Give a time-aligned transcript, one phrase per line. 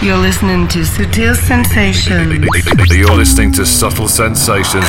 [0.00, 2.32] You're listening to Sutil Sensations.
[2.88, 4.88] You're listening to Subtle Sensations.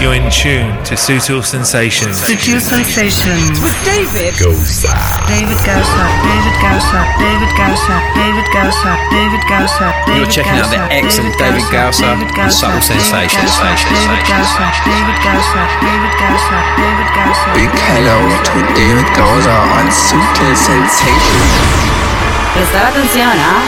[0.00, 2.16] You're in tune to Sutil Sensations.
[2.24, 3.60] Sutil Sensations.
[3.60, 4.32] With David.
[4.40, 4.88] Gosa.
[5.28, 9.86] David Gausa, David Gausa, David Gausa, David Gausa, David Gausa,
[10.16, 13.60] You're checking out the excellent David Gausa on Subtle Sensations.
[13.60, 17.48] David Gausa, David Gausa, David Gausa, David Gausa.
[17.60, 22.21] Big hello to David Gausa on Sutil Sensations.
[22.54, 23.62] Prestar atención, ¿ah?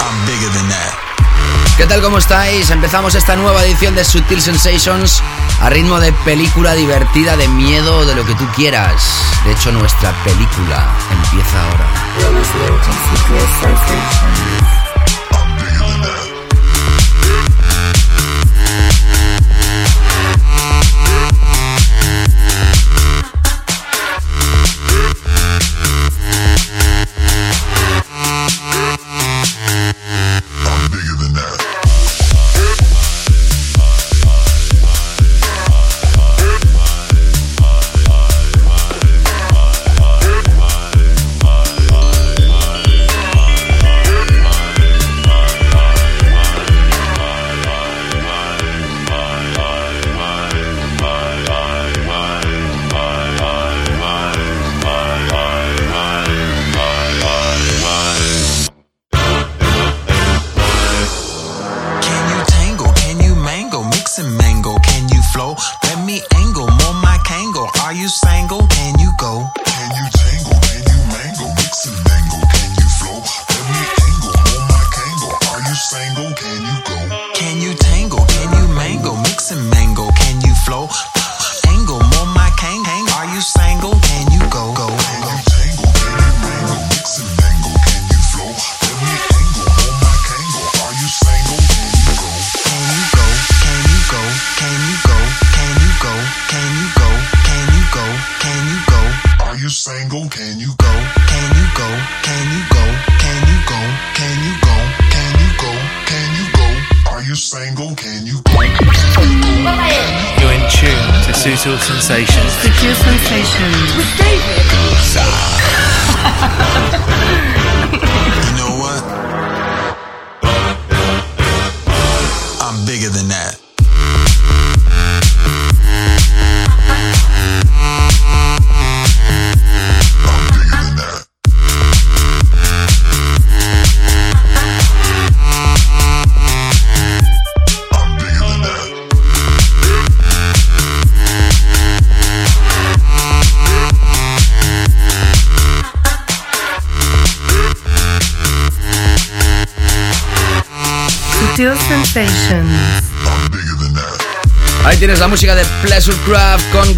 [0.00, 0.92] I'm bigger than that.
[1.78, 2.02] ¿Qué tal?
[2.02, 2.68] ¿Cómo estáis?
[2.70, 5.22] Empezamos esta nueva edición de Sutil Sensations
[5.62, 9.02] a ritmo de película divertida, de miedo de lo que tú quieras.
[9.44, 11.86] De hecho, nuestra película empieza ahora.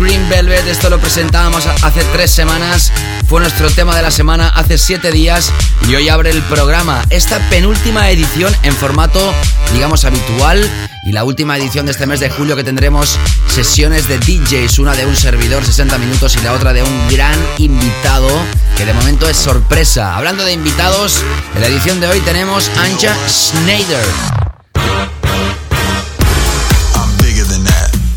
[0.05, 0.67] Green Velvet.
[0.67, 2.93] Esto lo presentábamos hace tres semanas.
[3.27, 5.51] Fue nuestro tema de la semana hace siete días
[5.89, 7.03] y hoy abre el programa.
[7.09, 9.33] Esta penúltima edición en formato,
[9.73, 10.71] digamos, habitual.
[11.07, 14.95] Y la última edición de este mes de julio que tendremos sesiones de DJs, una
[14.95, 18.29] de un servidor 60 minutos y la otra de un gran invitado
[18.77, 20.17] que de momento es sorpresa.
[20.17, 21.23] Hablando de invitados,
[21.55, 24.05] en la edición de hoy tenemos Anja Schneider.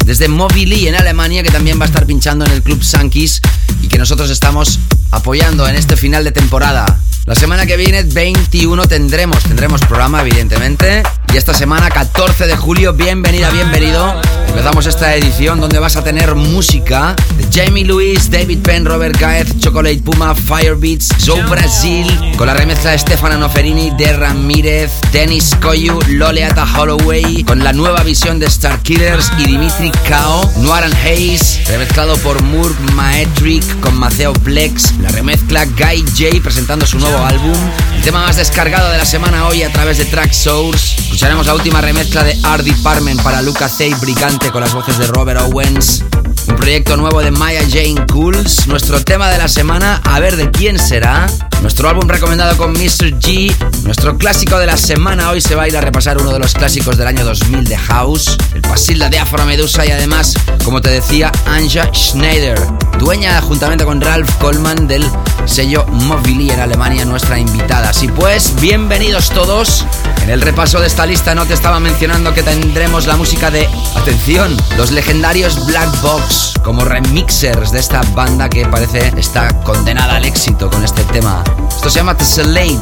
[0.08, 3.42] Desde Mobili en Alemania, que también va a estar pinchando en el Club Sankis
[3.82, 4.80] y que nosotros estamos
[5.12, 6.86] apoyando en este final de temporada.
[7.26, 11.04] La semana que viene, 21, tendremos, tendremos programa, evidentemente.
[11.34, 14.20] Y esta semana, 14 de julio, bienvenida, bienvenido.
[14.48, 19.60] Empezamos esta edición donde vas a tener música de Jamie Lewis, David Penn, Robert Gaez,
[19.60, 26.00] Chocolate Puma, Firebeats, Joe Brasil, con la remezcla de Stefano Noferini, de Ramírez, Dennis Koyu,
[26.08, 32.18] Loleata Holloway, con la nueva visión de Star Killers y Dimitri Kao, Noaran Hayes, remezclado
[32.18, 37.56] por Murk Maetric con Maceo Plex, la remezcla Guy J presentando su nuevo álbum,
[37.96, 40.96] el tema más descargado de la semana hoy a través de Track Source.
[41.18, 45.08] Escucharemos la última remezcla de Art Department para Luca Zay Brigante con las voces de
[45.08, 46.04] Robert Owens
[46.48, 50.50] un proyecto nuevo de Maya Jane Cools, nuestro tema de la semana, a ver de
[50.52, 51.28] quién será,
[51.62, 53.20] nuestro álbum recomendado con Mr.
[53.20, 53.54] G,
[53.84, 56.54] nuestro clásico de la semana, hoy se va a ir a repasar uno de los
[56.54, 60.90] clásicos del año 2000 de House, el Pasilda de Afro Medusa y además, como te
[60.90, 62.60] decía, Anja Schneider,
[63.00, 65.06] dueña juntamente con Ralph Coleman del
[65.46, 67.90] sello Mobili en Alemania, nuestra invitada.
[67.90, 69.86] Así pues, bienvenidos todos.
[70.24, 73.68] En el repaso de esta lista no te estaba mencionando que tendremos la música de,
[73.96, 76.37] atención, los legendarios Black Box.
[76.64, 81.44] Como remixers de esta banda que parece está condenada al éxito con este tema.
[81.70, 82.78] Esto se llama Tessellate.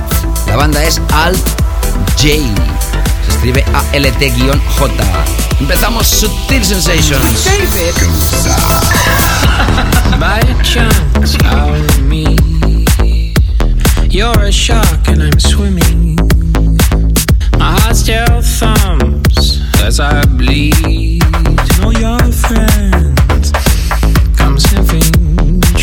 [0.47, 1.37] La banda es Alt
[2.17, 2.27] J.
[3.25, 5.03] Se escribe ALT-J.
[5.59, 7.47] Empezamos Sutil Sensations.
[14.09, 16.15] You're a shark and I'm swimming.
[17.59, 21.15] My heart still thumps as I bleed.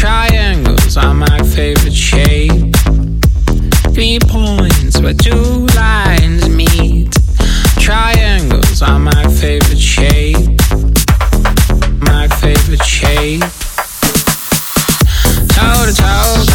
[0.02, 2.74] Triangles are my favorite shape.
[3.94, 7.16] Three points where two lines meet.
[7.78, 10.58] Triangles are my favorite shape.
[12.00, 13.42] My favorite shape.
[15.54, 16.51] Toe to toe.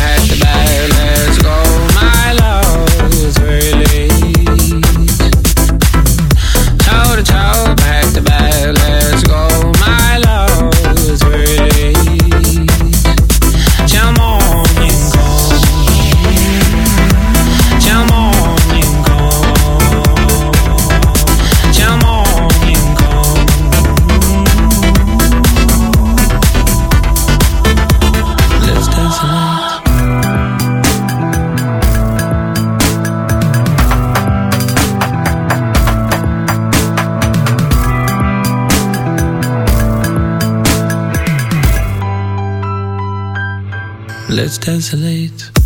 [44.67, 45.56] desolate.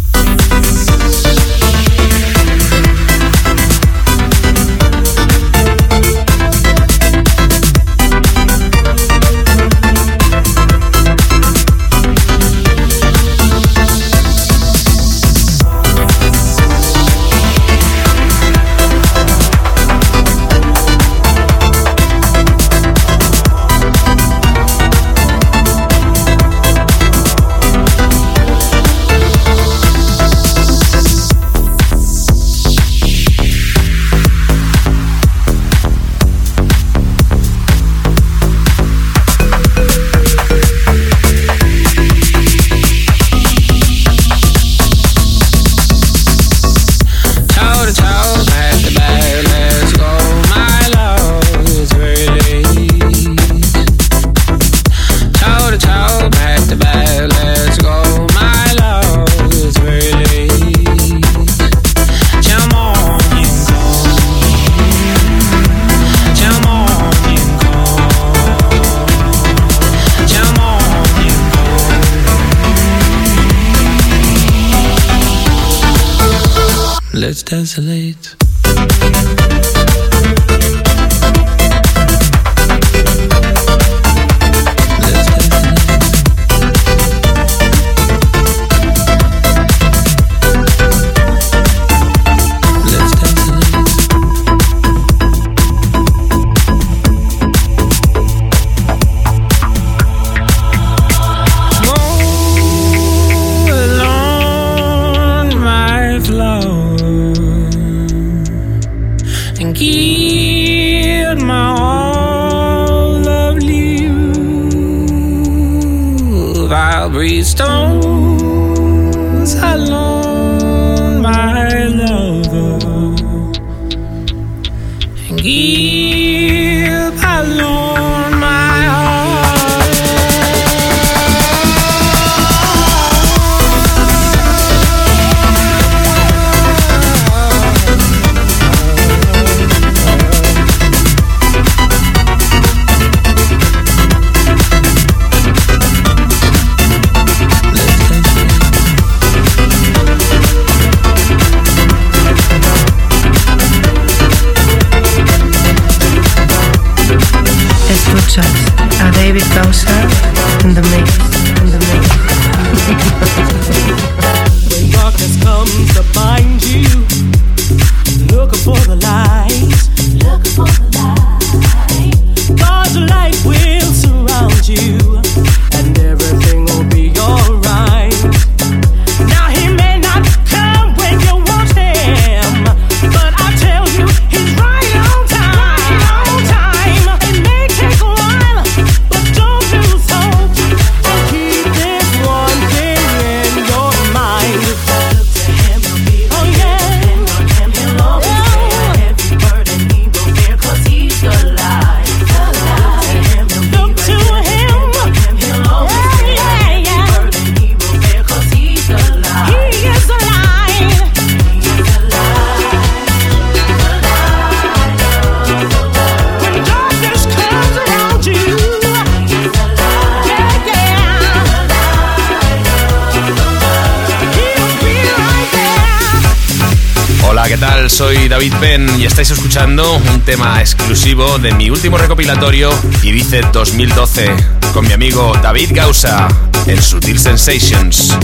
[228.41, 232.71] David Penn y estáis escuchando un tema exclusivo de mi último recopilatorio
[233.03, 234.31] Ibiza 2012
[234.73, 236.27] con mi amigo David Gausa
[236.65, 238.17] en Sutil Sensations.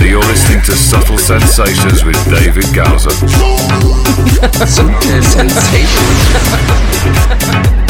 [0.00, 3.10] You're listening to Subtle Sensations with David Gausa.
[4.66, 5.86] Sutil Sensations.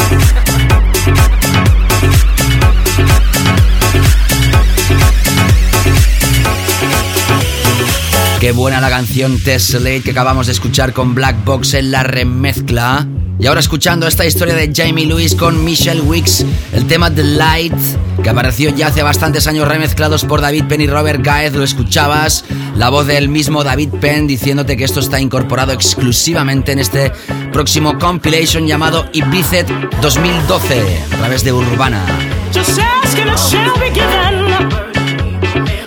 [8.40, 13.06] Qué buena la canción Tessellate que acabamos de escuchar con Black Box en la remezcla.
[13.38, 17.74] Y ahora escuchando esta historia de Jamie Lewis con Michelle Wicks, el tema The Light,
[18.22, 22.44] que apareció ya hace bastantes años remezclados por David Penn y Robert Gaez, lo escuchabas,
[22.76, 27.12] la voz del mismo David Penn diciéndote que esto está incorporado exclusivamente en este
[27.52, 29.64] próximo compilation llamado Ibiza
[30.02, 32.04] 2012, a través de Urbana.
[32.54, 34.46] Just ask and it shall be given.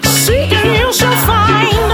[0.03, 1.88] Seek and you shall find.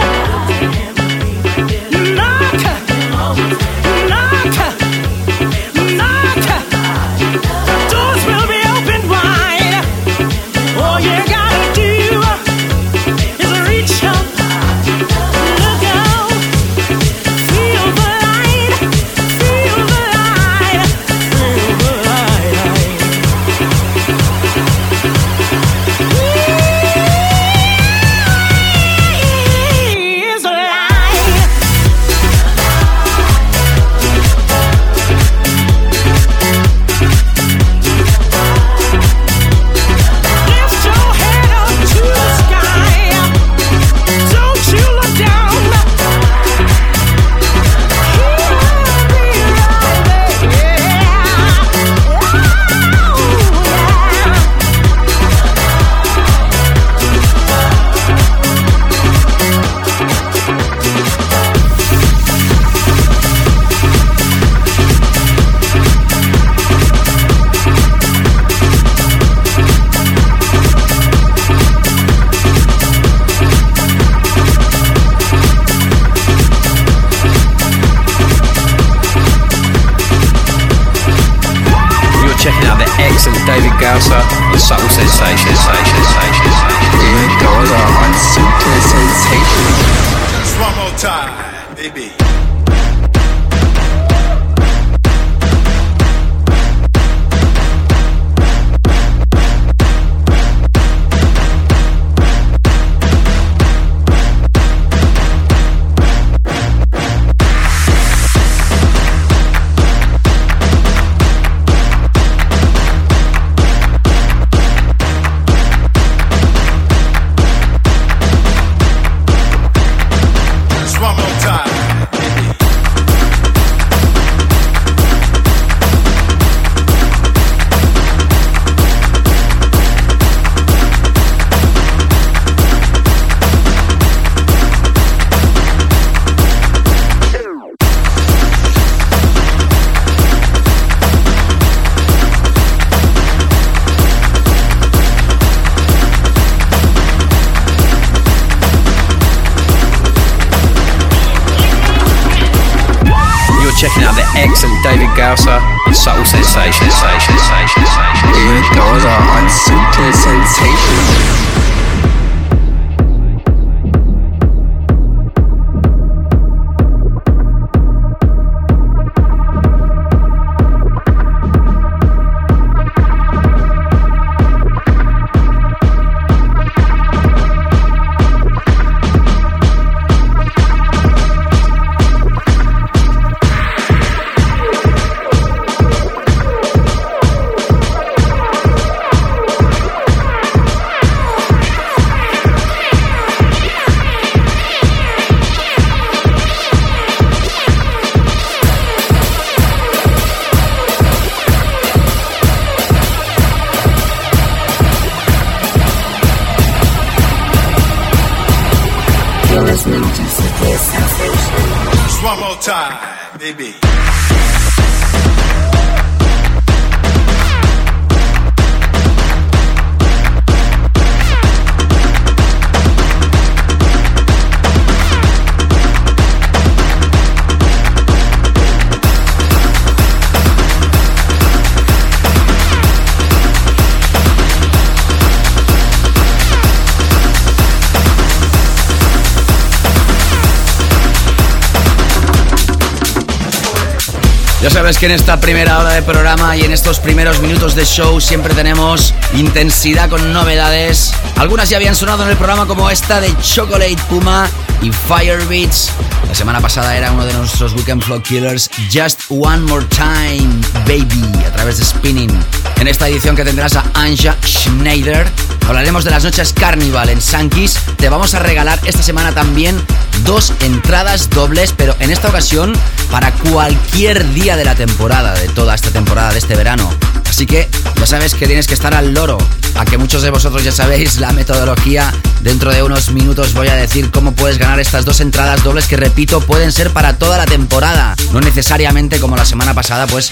[244.85, 248.21] Sabes que en esta primera hora de programa y en estos primeros minutos de show
[248.21, 251.11] siempre tenemos intensidad con novedades.
[251.37, 254.47] Algunas ya habían sonado en el programa como esta de Chocolate Puma
[254.83, 255.89] y Fire Beats.
[256.27, 261.43] La semana pasada era uno de nuestros Weekend Flow Killers, Just One More Time, Baby,
[261.47, 262.39] a través de Spinning.
[262.79, 265.25] En esta edición que tendrás a Anja Schneider,
[265.67, 267.79] hablaremos de las noches Carnival en Sankis.
[267.97, 269.81] Te vamos a regalar esta semana también
[270.25, 272.73] dos entradas dobles, pero en esta ocasión
[273.15, 276.93] para cualquier día de la temporada, de toda esta temporada de este verano.
[277.29, 279.37] Así que ya sabes que tienes que estar al loro.
[279.75, 282.13] A que muchos de vosotros ya sabéis la metodología.
[282.41, 285.95] Dentro de unos minutos voy a decir cómo puedes ganar estas dos entradas dobles que
[285.95, 288.17] repito pueden ser para toda la temporada.
[288.33, 290.31] No necesariamente como la semana pasada, pues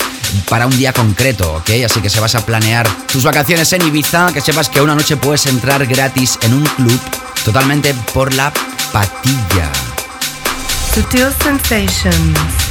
[0.49, 1.69] para un día concreto, ¿ok?
[1.85, 5.15] Así que si vas a planear tus vacaciones en Ibiza, que sepas que una noche
[5.15, 6.99] puedes entrar gratis en un club
[7.45, 8.51] totalmente por la
[8.91, 9.71] patilla.
[10.93, 12.62] Sutil Sensations.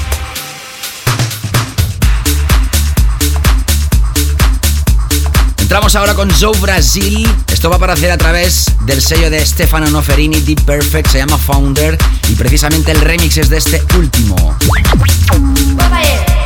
[5.72, 7.26] Entramos ahora con Joe Brasil.
[7.50, 11.38] Esto va a aparecer a través del sello de Stefano Noferini, Deep Perfect, se llama
[11.38, 11.96] Founder.
[12.28, 14.36] Y precisamente el remix es de este último.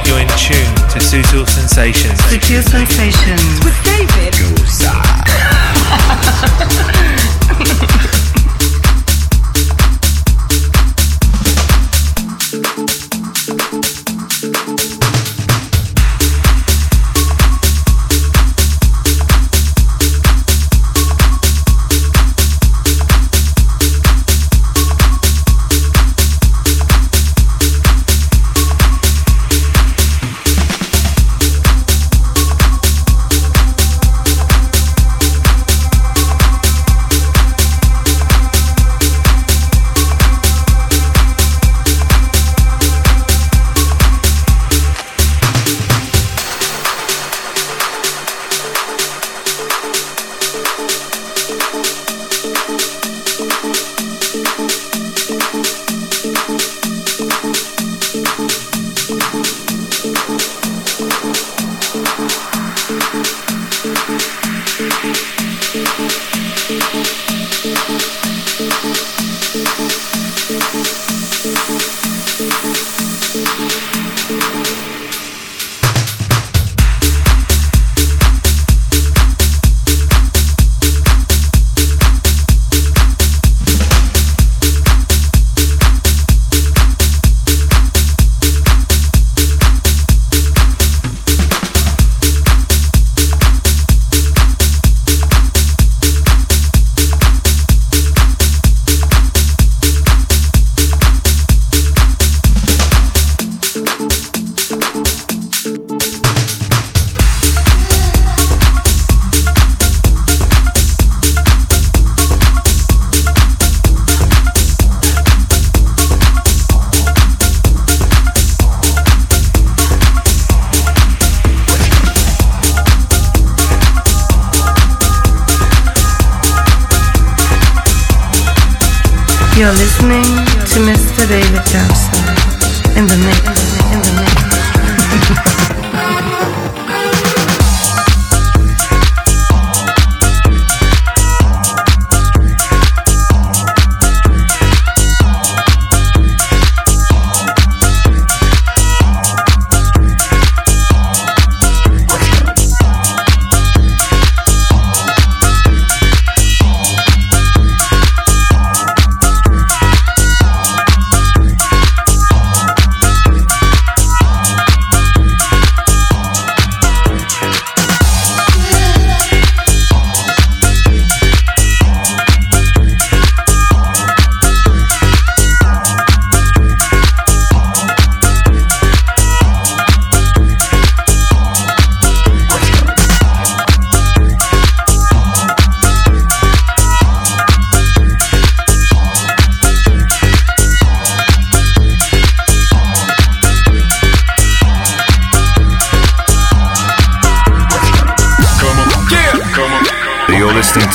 [0.04, 2.21] You're in tune to Sutil Sensations.
[2.30, 3.64] Sutil Sensations.
[3.64, 4.33] With David.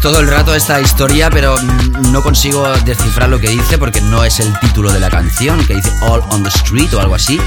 [0.00, 4.24] Todo el rato esta historia, pero mm, no consigo descifrar lo que dice porque no
[4.24, 7.38] es el título de la canción, que dice All on the Street o algo así.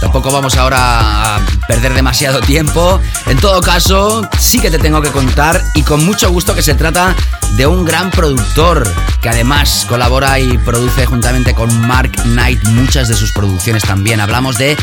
[0.00, 3.00] Tampoco vamos ahora a perder demasiado tiempo.
[3.26, 6.74] En todo caso, sí que te tengo que contar y con mucho gusto que se
[6.74, 7.14] trata
[7.56, 8.88] de un gran productor
[9.20, 14.20] que además colabora y produce juntamente con Mark Knight muchas de sus producciones también.
[14.20, 14.76] Hablamos de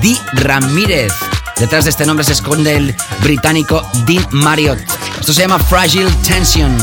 [0.00, 1.12] Di Ramírez.
[1.58, 4.78] Detrás de este nombre se esconde el británico Dean Marriott.
[5.22, 6.76] Esto se llama Fragile Tension.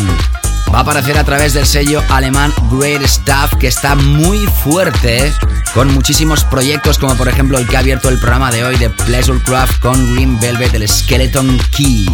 [0.73, 5.34] Va a aparecer a través del sello alemán Great Stuff, que está muy fuerte,
[5.73, 8.89] con muchísimos proyectos, como por ejemplo el que ha abierto el programa de hoy de
[8.89, 12.06] Pleasurecraft con Green Velvet, el Skeleton Key.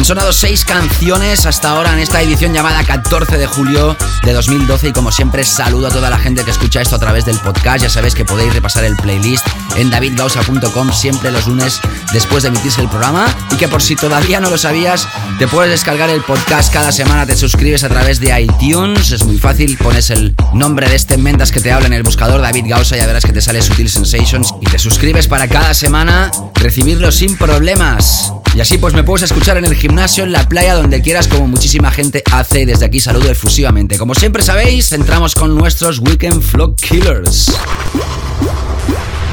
[0.00, 4.88] Han sonado seis canciones hasta ahora en esta edición llamada 14 de julio de 2012
[4.88, 7.82] y como siempre saludo a toda la gente que escucha esto a través del podcast.
[7.82, 11.82] Ya sabéis que podéis repasar el playlist en davidgausa.com siempre los lunes
[12.14, 15.06] después de emitirse el programa y que por si todavía no lo sabías,
[15.38, 19.36] te puedes descargar el podcast cada semana, te suscribes a través de iTunes, es muy
[19.36, 22.96] fácil, pones el nombre de este Mendas que te habla en el buscador David Gausa,
[22.96, 27.36] ya verás que te sale Sutil Sensations y te suscribes para cada semana recibirlo sin
[27.36, 28.32] problemas.
[28.54, 31.46] Y así pues me puedes escuchar en el gimnasio, en la playa, donde quieras, como
[31.46, 32.66] muchísima gente hace.
[32.66, 33.96] Desde aquí saludo efusivamente.
[33.96, 37.52] Como siempre sabéis, entramos con nuestros Weekend Flow Killers.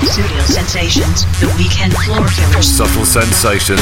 [0.05, 2.65] Studio Sensations, the weekend floor killers.
[2.65, 3.81] Subtle sensations.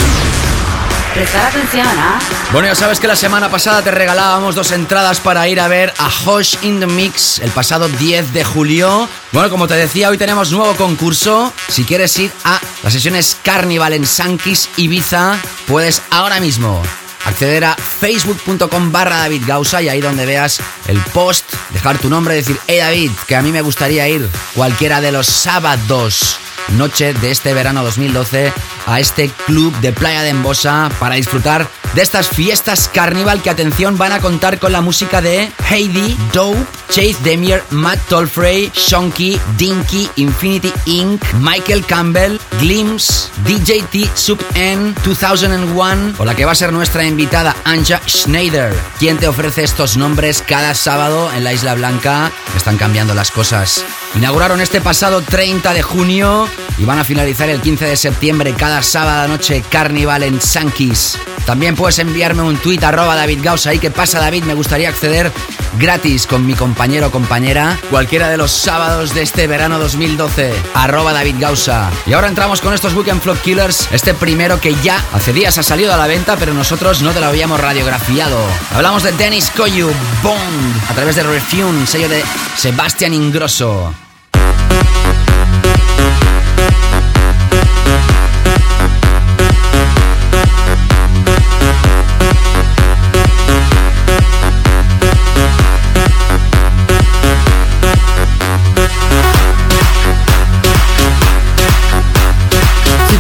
[1.14, 2.20] Prestar atención, ¿ah?
[2.52, 5.94] Bueno, ya sabes que la semana pasada te regalábamos dos entradas para ir a ver
[5.98, 9.08] a Hosh in the Mix el pasado 10 de julio.
[9.32, 11.54] Bueno, como te decía, hoy tenemos nuevo concurso.
[11.68, 16.82] Si quieres ir a las sesiones Carnival en Sankis Ibiza, puedes ahora mismo
[17.26, 22.36] acceder a facebook.com barra David Gausa y ahí donde veas el post, dejar tu nombre
[22.36, 27.14] y decir, hey David, que a mí me gustaría ir cualquiera de los sábados noche
[27.14, 28.52] de este verano 2012
[28.88, 33.98] a este club de Playa de Embosa para disfrutar de estas fiestas carnival que atención
[33.98, 40.10] van a contar con la música de Heidi, Dope, Chase Demier, Matt Tolfrey, Shonky, Dinky,
[40.16, 46.72] Infinity Inc., Michael Campbell, Glimpse, DJT Sub N 2001 o la que va a ser
[46.72, 52.32] nuestra invitada Anja Schneider, quien te ofrece estos nombres cada sábado en la Isla Blanca.
[52.56, 53.84] Están cambiando las cosas.
[54.16, 58.82] Inauguraron este pasado 30 de junio y van a finalizar el 15 de septiembre cada
[58.82, 61.18] sábado noche Carnival en Sankis.
[61.46, 65.32] También puedes enviarme un tuit arroba David Gausa ahí que pasa David, me gustaría acceder
[65.78, 71.14] gratis con mi compañero o compañera cualquiera de los sábados de este verano 2012 arroba
[71.14, 71.92] David Gausa.
[72.06, 75.64] Y ahora entramos con estos Weekend Flop Killers, este primero que ya hace días ha
[75.64, 78.38] salido a la venta pero nosotros no te lo habíamos radiografiado.
[78.74, 79.90] Hablamos de Dennis Koyu,
[80.24, 82.24] Bond, a través de Refune, sello de
[82.56, 84.05] Sebastian Ingrosso.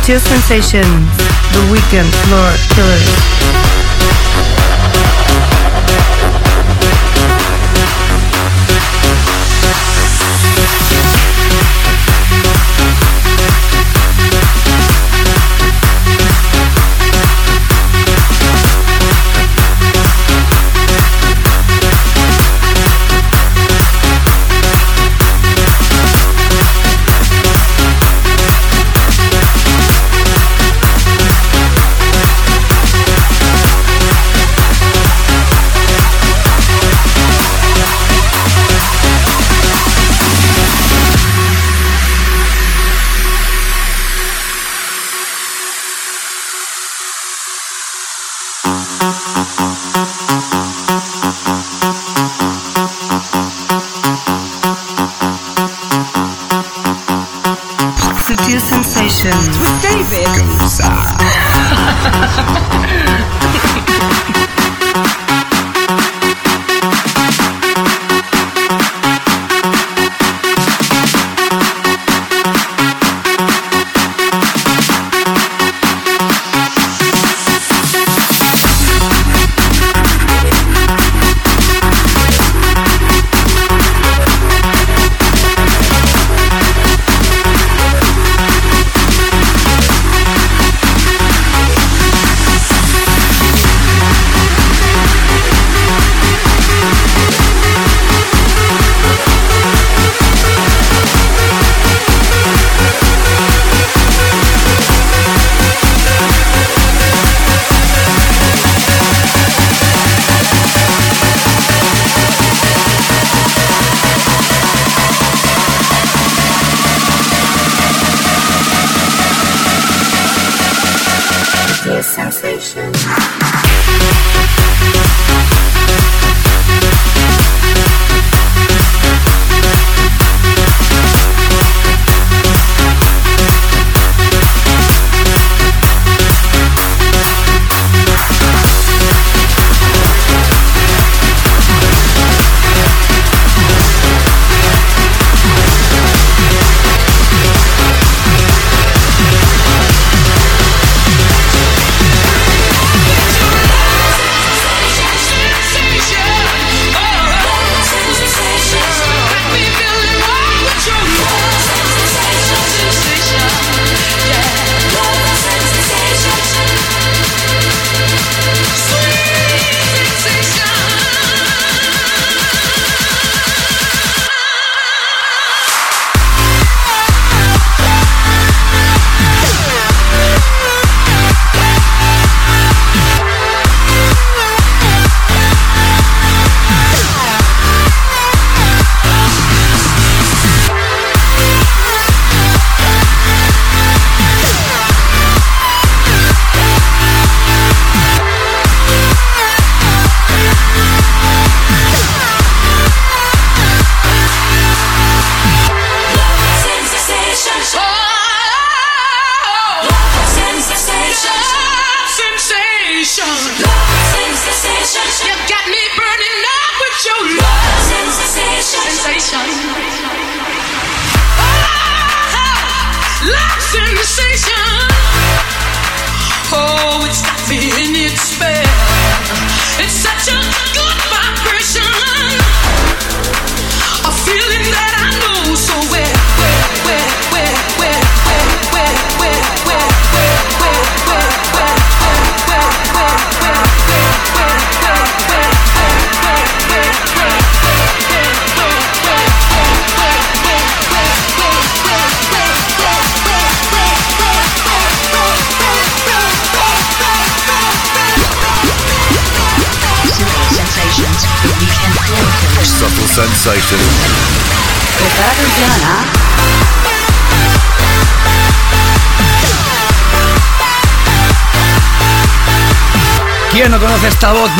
[0.05, 1.17] Sutil Sensations,
[1.51, 3.44] the weekend floor killers.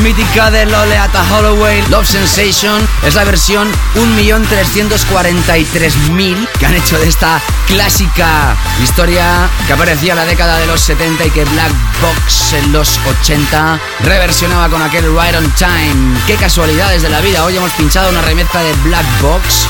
[0.02, 7.41] Mítica de Loleata Holloway, Love Sensation, es la versión 1.343.000 que han hecho de esta
[7.67, 11.71] clásica historia que aparecía en la década de los 70 y que Black
[12.02, 16.17] Box en los 80 reversionaba con aquel Right on Time.
[16.26, 19.67] Qué casualidades de la vida, hoy hemos pinchado una remezcla de Black Box.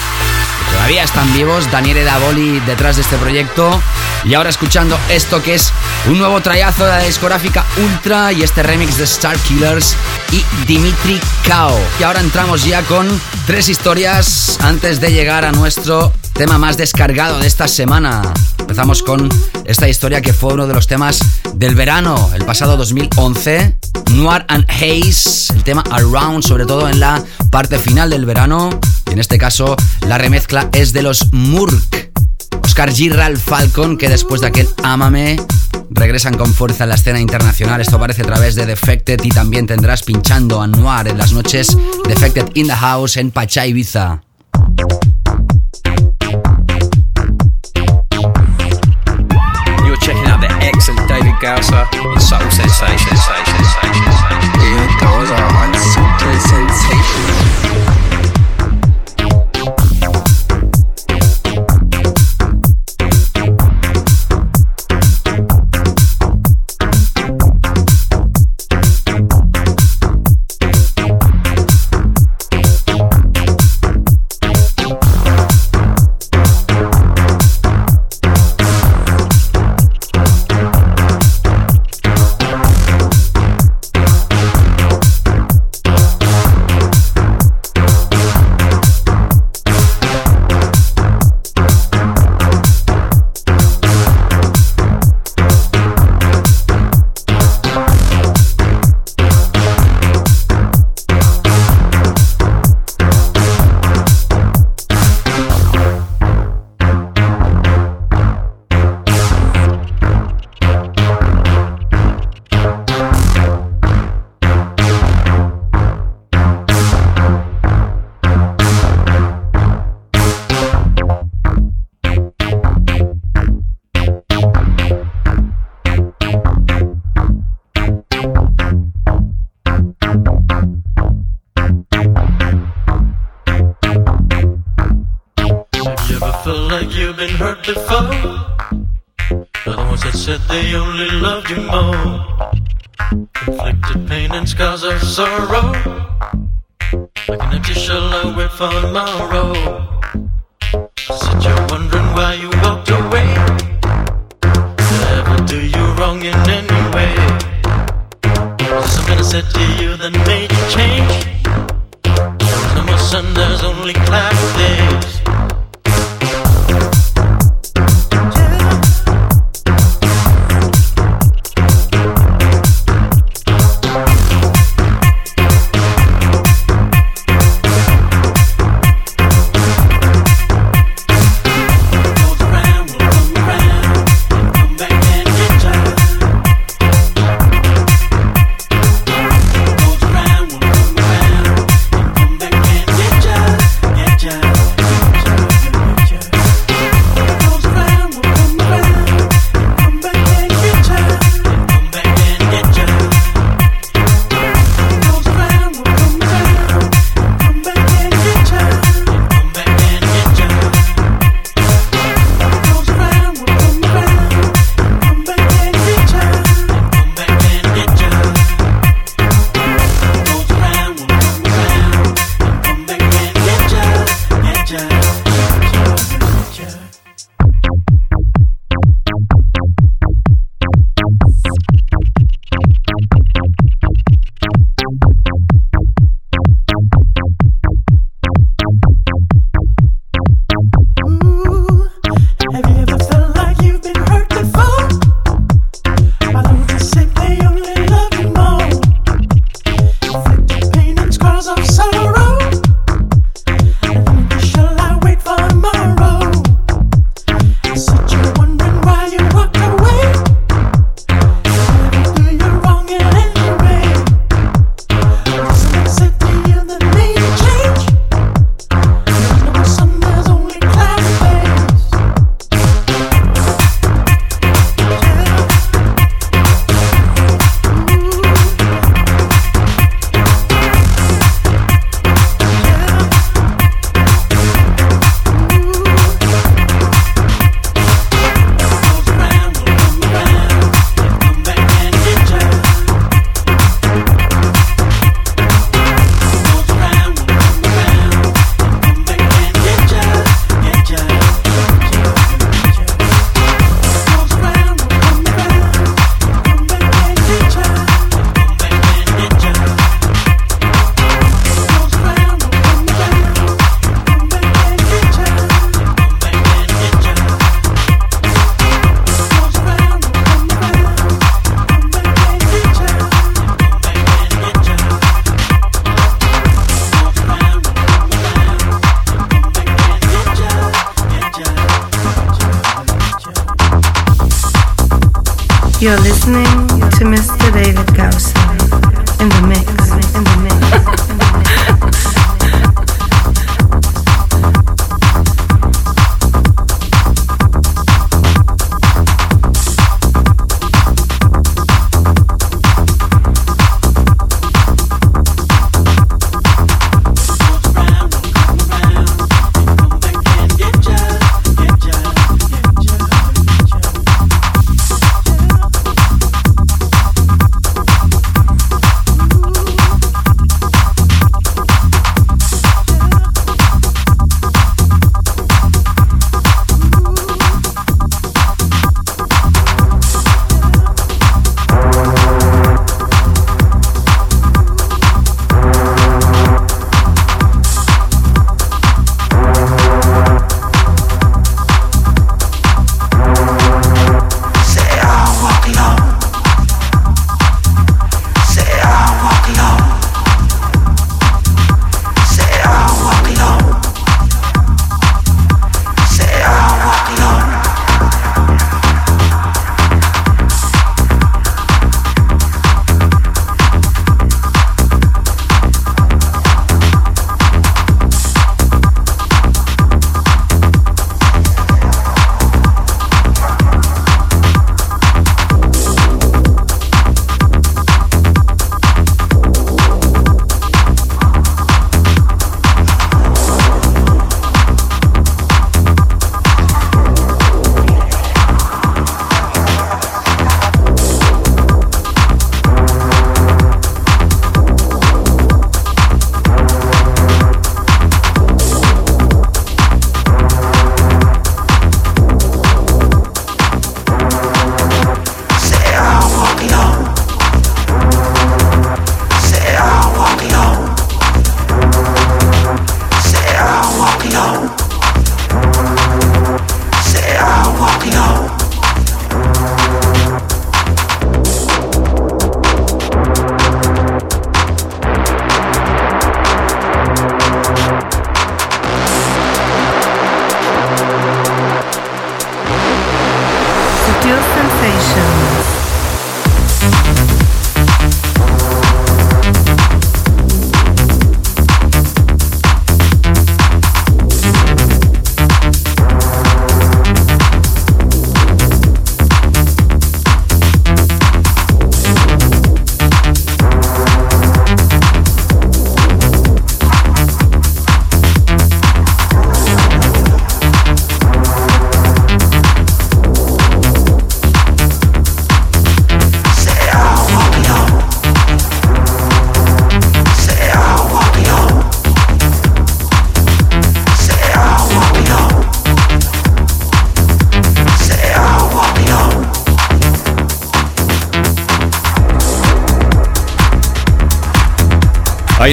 [0.72, 3.82] Todavía están vivos, Daniele Davoli detrás de este proyecto
[4.24, 5.74] y ahora escuchando esto que es
[6.08, 9.96] un nuevo trayazo de la discográfica Ultra y este remix de Star Killers
[10.32, 11.78] y Dimitri Kao.
[12.00, 13.08] Y ahora entramos ya con
[13.48, 18.22] tres historias antes de llegar a nuestro tema más descargado de esta semana.
[18.60, 19.30] Empezamos con
[19.66, 21.20] esta historia que fue uno de los temas
[21.54, 23.78] del verano, el pasado 2011.
[24.12, 28.70] Noir and Haze, el tema Around, sobre todo en la parte final del verano.
[29.08, 29.76] Y en este caso,
[30.08, 32.15] la remezcla es de los Murk.
[32.76, 35.38] Oscar Girral Falcon, que después de aquel Amame
[35.92, 37.80] regresan con fuerza en la escena internacional.
[37.80, 41.78] Esto aparece a través de Defected y también tendrás pinchando a Noir en las noches
[42.06, 44.22] Defected in the House en Pacha Ibiza.
[49.86, 53.22] You're checking out the excellent David Gausser on Subtle Sensations.
[54.60, 57.85] David Gausser on Subtle Sensations.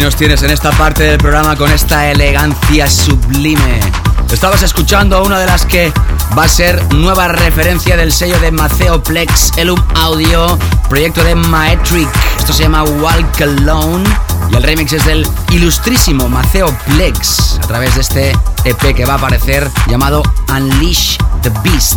[0.03, 3.78] Nos tienes en esta parte del programa con esta elegancia sublime.
[4.32, 5.92] Estabas escuchando a una de las que
[6.36, 12.09] va a ser nueva referencia del sello de Maceo Plex, Elum Audio, proyecto de Maetric.
[12.36, 14.03] Esto se llama Walk Alone
[14.50, 18.32] y el remix es del ilustrísimo Maceo Plex a través de este
[18.64, 21.94] EP que va a aparecer llamado Unleash the Beast.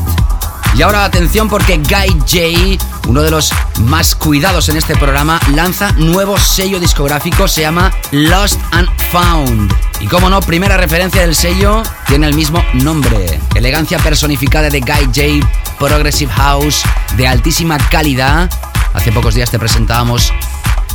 [0.75, 5.91] Y ahora atención porque Guy J, uno de los más cuidados en este programa, lanza
[5.93, 9.73] nuevo sello discográfico, se llama Lost and Found.
[9.99, 13.39] Y como no, primera referencia del sello tiene el mismo nombre.
[13.55, 15.49] Elegancia personificada de Guy J,
[15.79, 16.83] Progressive House,
[17.17, 18.49] de altísima calidad.
[18.93, 20.31] Hace pocos días te presentábamos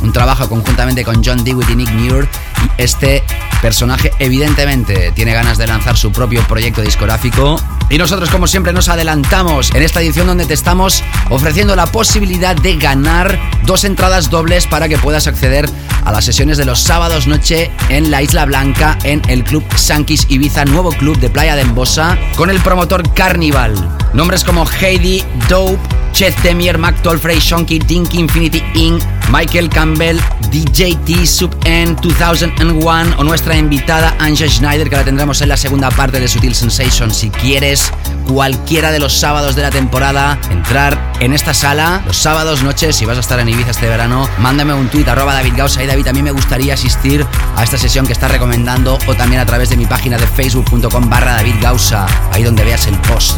[0.01, 2.27] un trabajo conjuntamente con John Dewitt y Nick Muir.
[2.63, 3.23] Y este
[3.61, 7.57] personaje, evidentemente, tiene ganas de lanzar su propio proyecto discográfico.
[7.91, 12.55] Y nosotros, como siempre, nos adelantamos en esta edición donde te estamos ofreciendo la posibilidad
[12.55, 15.69] de ganar dos entradas dobles para que puedas acceder
[16.05, 20.25] a las sesiones de los sábados noche en la Isla Blanca en el Club Sankis
[20.29, 23.73] Ibiza, nuevo club de Playa de Embosa, con el promotor Carnival.
[24.13, 25.77] Nombres como Heidi, Dope,
[26.13, 30.17] Chet Demier, Mac Tolfrey, Shonky, Dinky, Infinity Inc., Michael Campbell,
[30.51, 35.89] DJT Sub N 2001 o nuestra invitada Anja Schneider que la tendremos en la segunda
[35.89, 37.11] parte de Sutil Sensation.
[37.13, 37.91] Si quieres
[38.27, 43.05] cualquiera de los sábados de la temporada entrar en esta sala los sábados noches si
[43.05, 46.07] vas a estar en Ibiza este verano mándame un tweet arroba David Gausa y David
[46.07, 47.25] a mí me gustaría asistir
[47.55, 51.09] a esta sesión que estás recomendando o también a través de mi página de facebook.com
[51.09, 53.37] barra David Gausa ahí donde veas el post.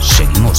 [0.00, 0.58] Seguimos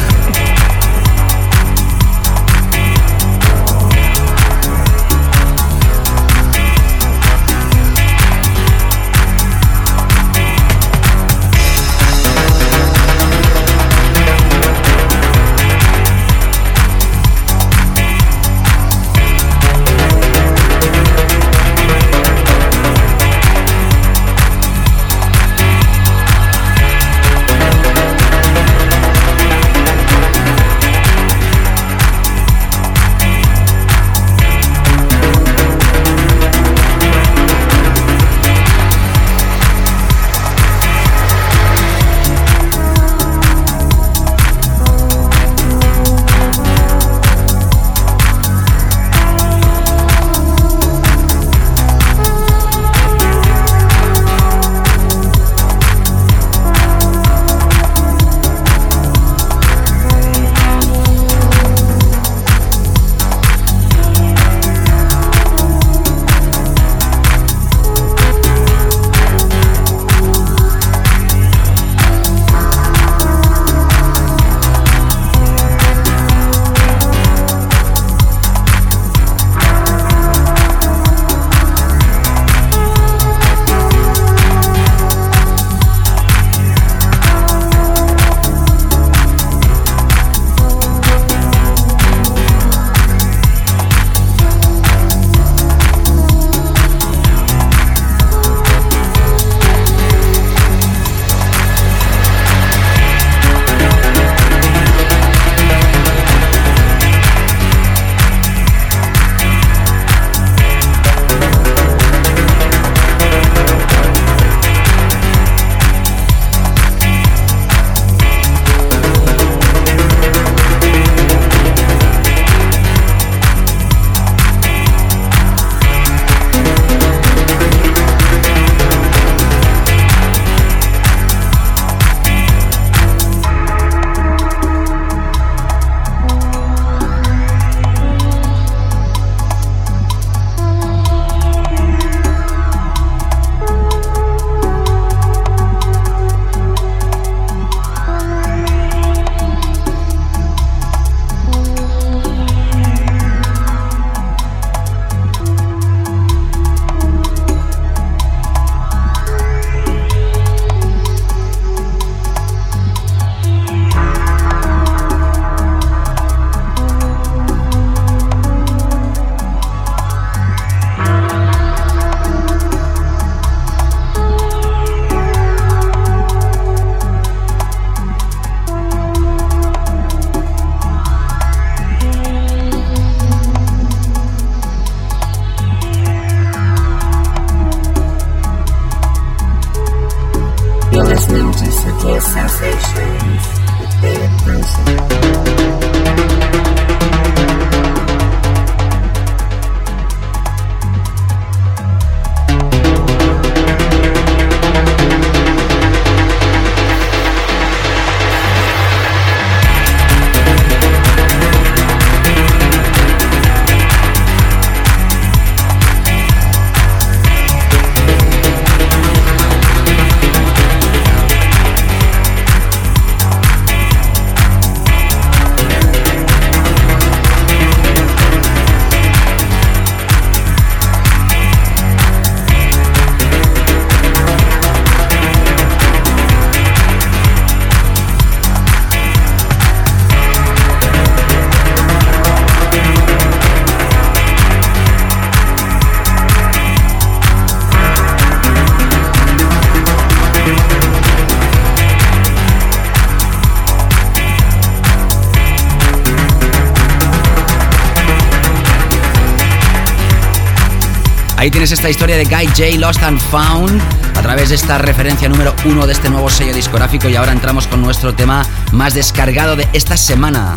[261.41, 263.81] Ahí tienes esta historia de Guy J Lost and Found
[264.15, 267.65] a través de esta referencia número uno de este nuevo sello discográfico y ahora entramos
[267.65, 270.55] con nuestro tema más descargado de esta semana.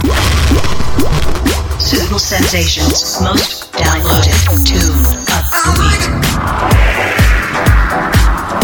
[1.78, 4.34] Suitable Sensations, most downloaded
[4.66, 6.04] tune of the week.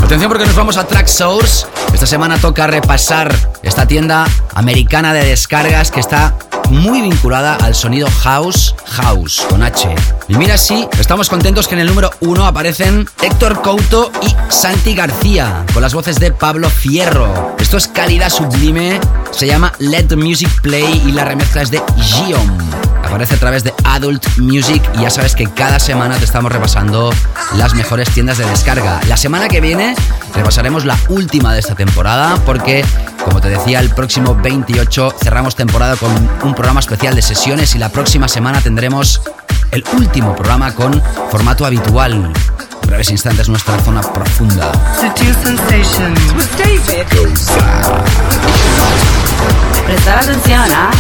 [0.05, 1.67] Atención porque nos vamos a Track Source.
[1.95, 6.37] Esta semana toca repasar esta tienda americana de descargas que está
[6.69, 9.95] muy vinculada al sonido house, house, con H.
[10.29, 14.95] Y mira, sí, estamos contentos que en el número uno aparecen Héctor Couto y Santi
[14.95, 17.57] García, con las voces de Pablo Fierro.
[17.59, 21.83] Esto es calidad sublime, se llama Let the Music Play y la remezcla es de
[22.01, 22.59] Gion.
[23.05, 27.11] Aparece a través de Adult Music y ya sabes que cada semana te estamos repasando
[27.57, 29.01] las mejores tiendas de descarga.
[29.09, 29.95] La semana que viene
[30.35, 32.85] repasaremos la última de esta temporada porque,
[33.25, 36.11] como te decía, el próximo 28 cerramos temporada con
[36.43, 39.21] un programa especial de sesiones y la próxima semana tendremos
[39.71, 42.13] el último programa con formato habitual.
[42.83, 44.73] En breves instantes nuestra zona profunda.
[46.59, 46.81] David
[49.87, 50.91] Prestar atención, ¿ah?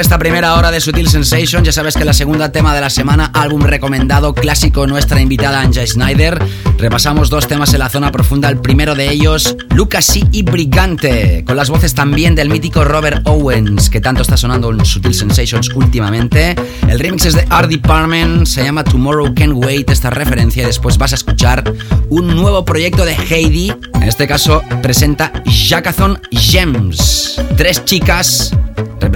[0.00, 3.32] Esta primera hora de Sutil Sensation, ya sabes que la segunda tema de la semana,
[3.34, 6.38] álbum recomendado clásico nuestra invitada Anja Schneider.
[6.78, 8.48] Repasamos dos temas en la zona profunda.
[8.48, 13.90] El primero de ellos, Lucas y Brigante, con las voces también del mítico Robert Owens,
[13.90, 16.54] que tanto está sonando en Sutil Sensations últimamente.
[16.88, 20.96] El remix es de Art Department, se llama Tomorrow Can't Wait, esta referencia, y después
[20.96, 21.64] vas a escuchar
[22.08, 23.72] un nuevo proyecto de Heidi.
[23.94, 27.40] En este caso, presenta Jackathon Gems.
[27.56, 28.52] Tres chicas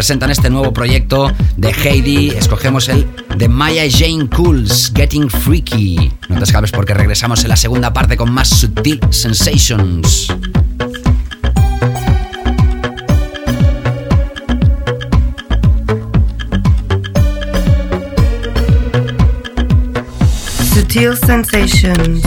[0.03, 2.31] representan este nuevo proyecto de Heidi.
[2.31, 6.13] Escogemos el de Maya Jane Cools, Getting Freaky.
[6.29, 10.27] No te escapes porque regresamos en la segunda parte con más Sutil Sensations.
[20.75, 22.23] Sutil sensations,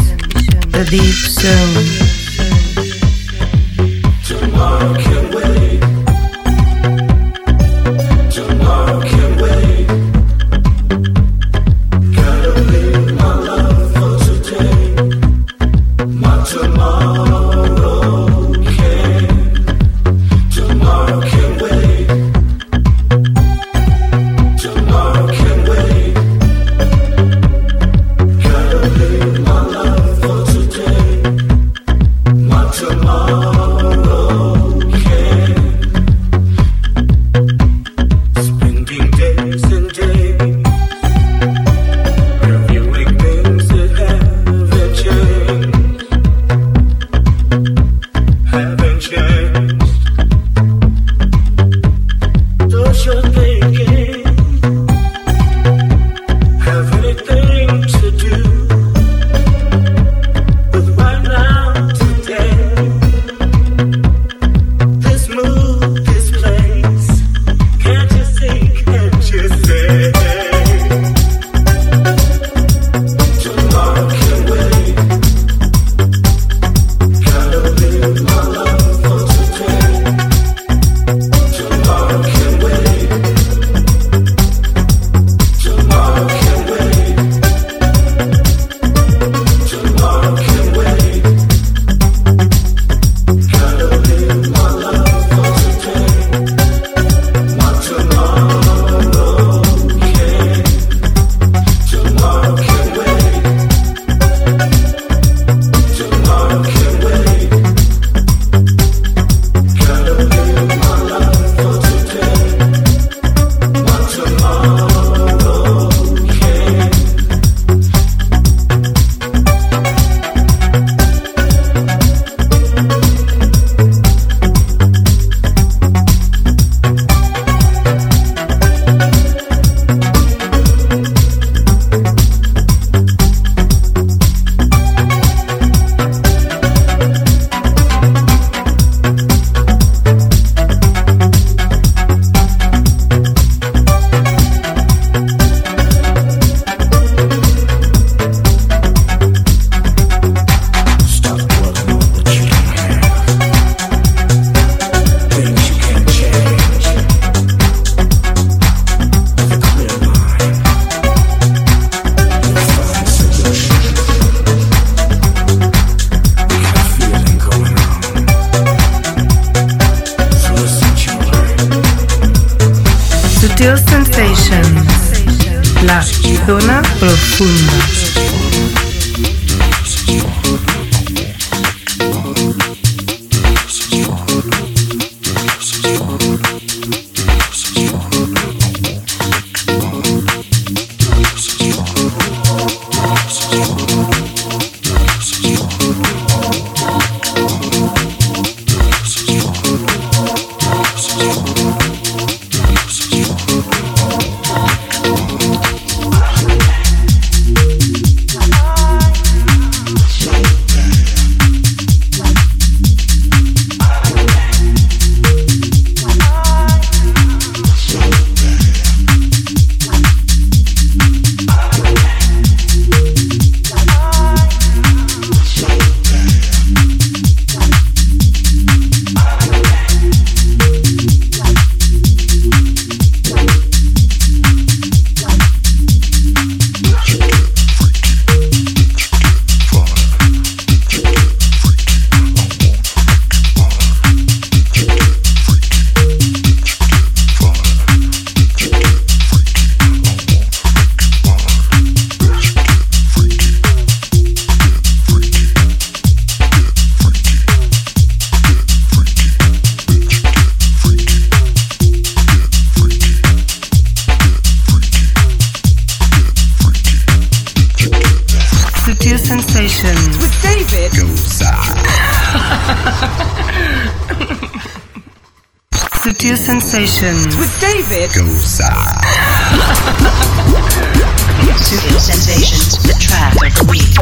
[0.72, 2.06] the deep zone.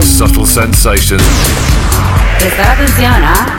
[0.03, 1.23] Subtle Sensations.
[2.37, 3.57] Prestar atención, ¿ah?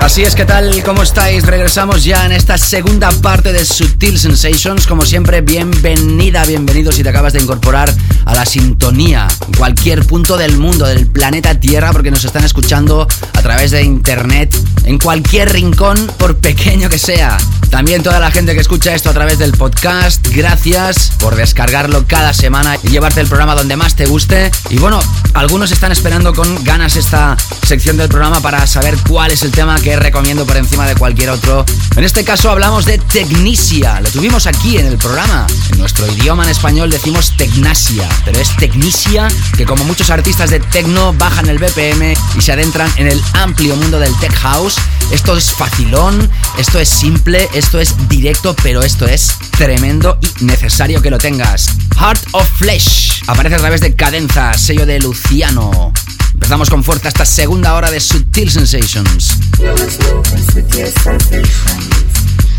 [0.00, 0.82] Así es, ¿qué tal?
[0.82, 1.44] ¿Cómo estáis?
[1.44, 4.86] Regresamos ya en esta segunda parte de Sutil Sensations.
[4.86, 7.94] Como siempre, bienvenida, bienvenido si te acabas de incorporar
[8.24, 13.06] a la sintonía en cualquier punto del mundo, del planeta Tierra, porque nos están escuchando
[13.34, 17.36] a través de internet, en cualquier rincón, por pequeño que sea.
[17.70, 22.34] También toda la gente que escucha esto a través del podcast, gracias por descargarlo cada
[22.34, 24.50] semana y llevarte el programa donde más te guste.
[24.70, 25.00] Y bueno,
[25.34, 29.80] algunos están esperando con ganas esta sección del programa para saber cuál es el tema
[29.80, 31.64] que recomiendo por encima de cualquier otro.
[31.96, 35.46] En este caso hablamos de Tecnicia, lo tuvimos aquí en el programa.
[35.72, 40.60] En nuestro idioma en español decimos Tecnasia, pero es Tecnicia que como muchos artistas de
[40.60, 44.76] techno bajan el BPM y se adentran en el amplio mundo del tech house.
[45.10, 51.02] Esto es facilón, esto es simple, esto es directo, pero esto es tremendo y necesario
[51.02, 51.66] que lo tengas.
[51.94, 55.92] Heart of Flesh aparece a través de Cadenza, sello de Luciano.
[56.32, 59.36] Empezamos con fuerza esta segunda hora de Sutil Sensations.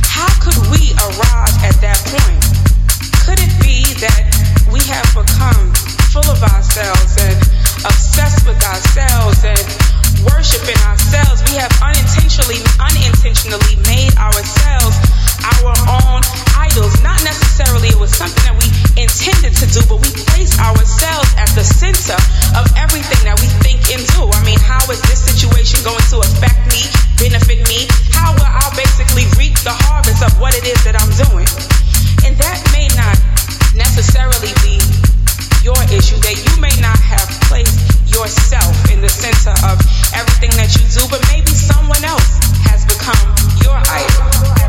[0.07, 2.45] How could we arrive at that point?
[3.25, 4.29] Could it be that
[4.71, 5.73] we have become
[6.11, 7.35] full of ourselves and
[7.85, 9.90] obsessed with ourselves and
[10.23, 11.43] worshiping ourselves?
[11.49, 14.97] We have unintentionally unintentionally made ourselves
[15.41, 16.21] our own
[16.57, 17.01] idols.
[17.01, 18.67] Not necessarily it was something that we
[18.99, 22.17] intended to do, but we place ourselves at the center
[22.57, 24.29] of everything that we think and do.
[24.29, 26.85] I mean, how is this situation going to affect me,
[27.17, 27.87] benefit me?
[28.13, 31.47] How will I basically reap the harvest of what it is that I'm doing?
[32.25, 33.17] And that may not
[33.75, 34.81] necessarily be
[35.63, 37.77] your issue, that you may not have placed
[38.09, 39.77] yourself in the center of
[40.13, 44.60] everything that you do, but maybe someone else has become your idol.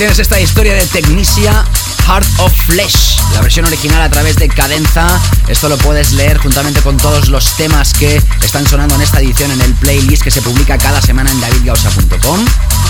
[0.00, 1.62] Tienes esta historia de Tecnicia,
[2.06, 3.20] Heart of Flesh.
[3.34, 5.20] La versión original a través de Cadenza.
[5.46, 9.50] Esto lo puedes leer juntamente con todos los temas que están sonando en esta edición
[9.50, 12.46] en el playlist que se publica cada semana en davidgausa.com.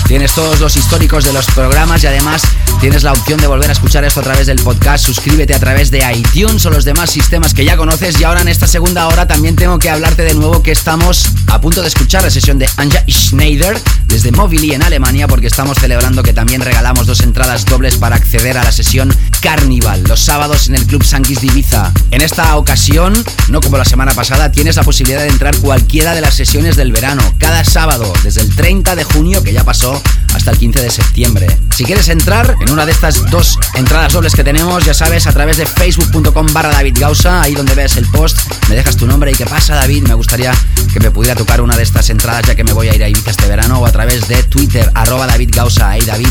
[0.07, 2.43] Tienes todos los históricos de los programas y además
[2.79, 5.05] tienes la opción de volver a escuchar esto a través del podcast.
[5.05, 8.21] Suscríbete a través de iTunes o los demás sistemas que ya conoces.
[8.21, 11.59] Y ahora en esta segunda hora también tengo que hablarte de nuevo que estamos a
[11.59, 13.81] punto de escuchar la sesión de Anja Schneider
[14.11, 18.57] desde Mobili en Alemania porque estamos celebrando que también regalamos dos entradas dobles para acceder
[18.57, 21.93] a la sesión Carnival los sábados en el Club Sankis de Ibiza.
[22.11, 23.13] En esta ocasión,
[23.47, 26.91] no como la semana pasada, tienes la posibilidad de entrar cualquiera de las sesiones del
[26.91, 30.01] verano, cada sábado, desde el 30 de junio que ya pasó
[30.41, 31.47] hasta el 15 de septiembre.
[31.75, 35.33] Si quieres entrar en una de estas dos entradas dobles que tenemos, ya sabes, a
[35.33, 39.29] través de facebook.com barra David Gausa, ahí donde ves el post, me dejas tu nombre
[39.29, 40.51] y qué pasa David, me gustaría
[40.91, 43.07] que me pudiera tocar una de estas entradas ya que me voy a ir a
[43.07, 46.29] Ibiza este verano o a través de Twitter, arroba David Gausa, ahí David,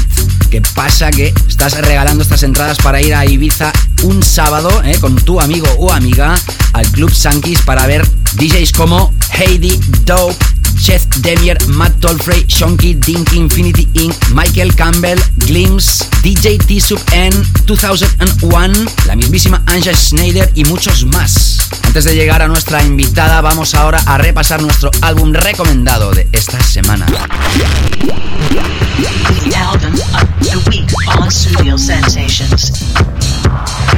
[0.51, 5.15] qué pasa que estás regalando estas entradas para ir a Ibiza un sábado eh, con
[5.15, 6.35] tu amigo o amiga
[6.73, 10.45] al Club Sankis para ver DJs como Heidi Dope,
[10.91, 17.31] Chef Demier, Matt Tolfrey, Shonky, Dink Infinity Inc., Michael Campbell, Glimpse, DJ T-Sub N,
[17.65, 21.71] 2001, la mismísima Anja Schneider y muchos más.
[21.85, 26.61] Antes de llegar a nuestra invitada, vamos ahora a repasar nuestro álbum recomendado de esta
[26.61, 27.07] semana.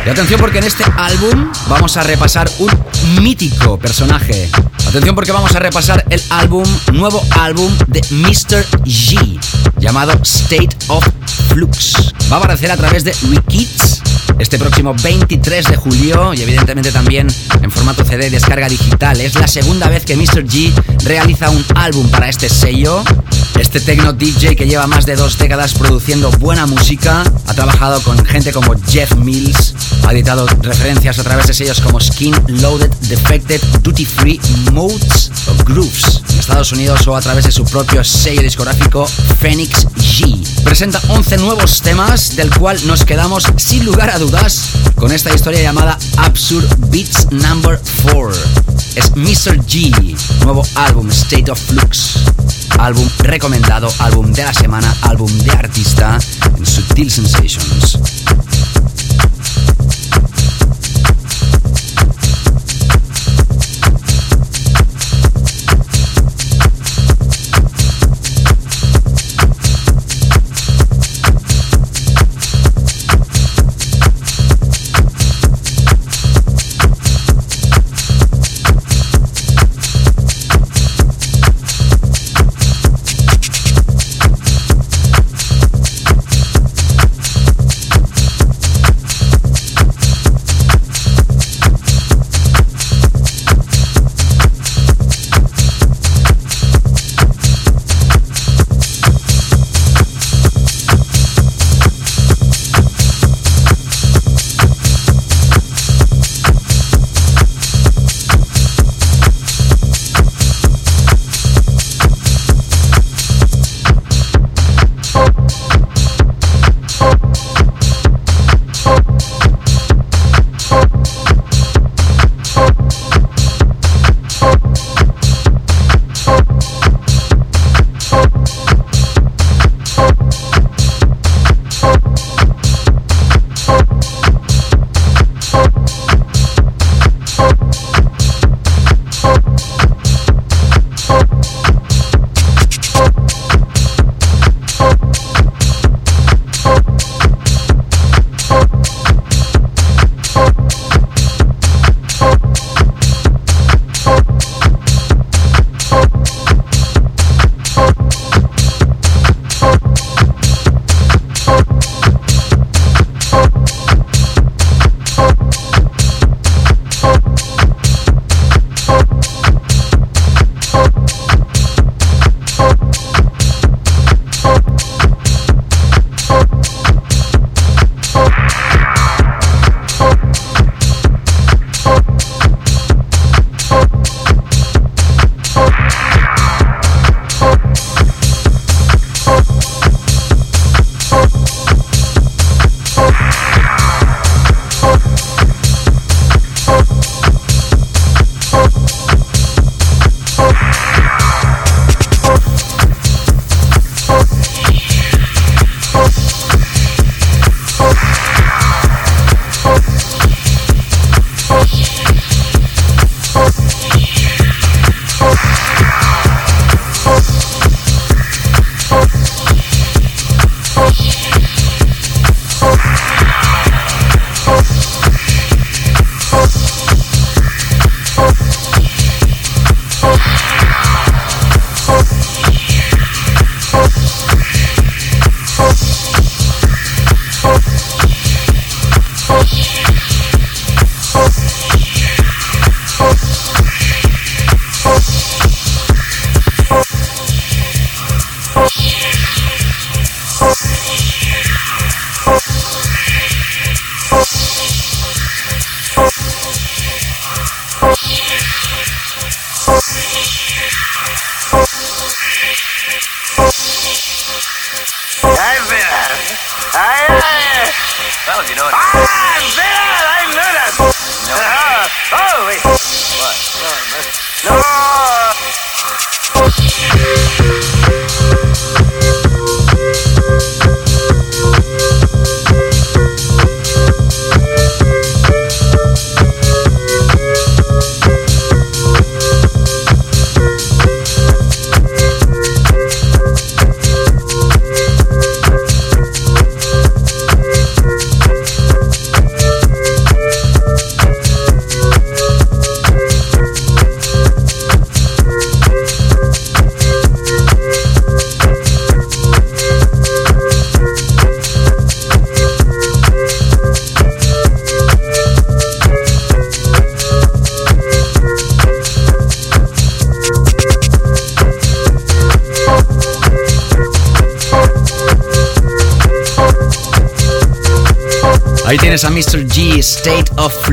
[0.05, 4.51] Y atención porque en este álbum vamos a repasar un mítico personaje.
[4.89, 8.67] Atención porque vamos a repasar el álbum, nuevo álbum de Mr.
[8.85, 9.39] G,
[9.79, 11.07] llamado State of
[11.49, 12.13] Flux.
[12.31, 14.03] Va a aparecer a través de Wikids
[14.39, 17.29] este próximo 23 de julio y evidentemente también
[17.61, 19.21] en formato CD descarga digital.
[19.21, 20.45] Es la segunda vez que Mr.
[20.45, 20.73] G
[21.05, 23.03] realiza un álbum para este sello.
[23.59, 28.23] Este techno DJ que lleva más de dos décadas produciendo buena música, ha trabajado con
[28.25, 29.75] gente como Jeff Mills,
[30.07, 34.41] ha editado referencias a través de sellos como Skin, Loaded, Defected, Duty Free,
[34.73, 39.07] Modes o Grooves en Estados Unidos o a través de su propio sello discográfico
[39.41, 40.43] Phoenix G.
[40.65, 45.63] Presenta 11 nuevos temas del cual nos quedamos sin lugar a dudas con esta historia
[45.63, 48.33] llamada Absurd Beats Number 4.
[48.95, 49.59] Es Mr.
[49.67, 52.19] G, nuevo álbum State of Flux.
[52.79, 56.19] Álbum recomendado, álbum de la semana, álbum de artista
[56.57, 57.99] en Subtil Sensations.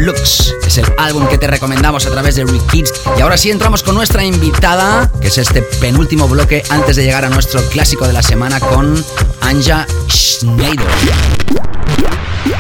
[0.09, 0.55] Flux.
[0.65, 2.93] Es el álbum que te recomendamos a través de Kids.
[3.17, 7.25] Y ahora sí entramos con nuestra invitada, que es este penúltimo bloque antes de llegar
[7.25, 9.03] a nuestro clásico de la semana con
[9.41, 10.87] Anja Schneider.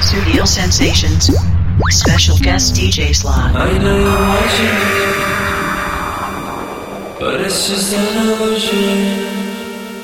[0.01, 1.31] Studio Sensations.
[1.89, 3.55] Special guest DJ slot.
[3.55, 4.67] I know you're watching,
[7.19, 9.39] but it's just an illusion.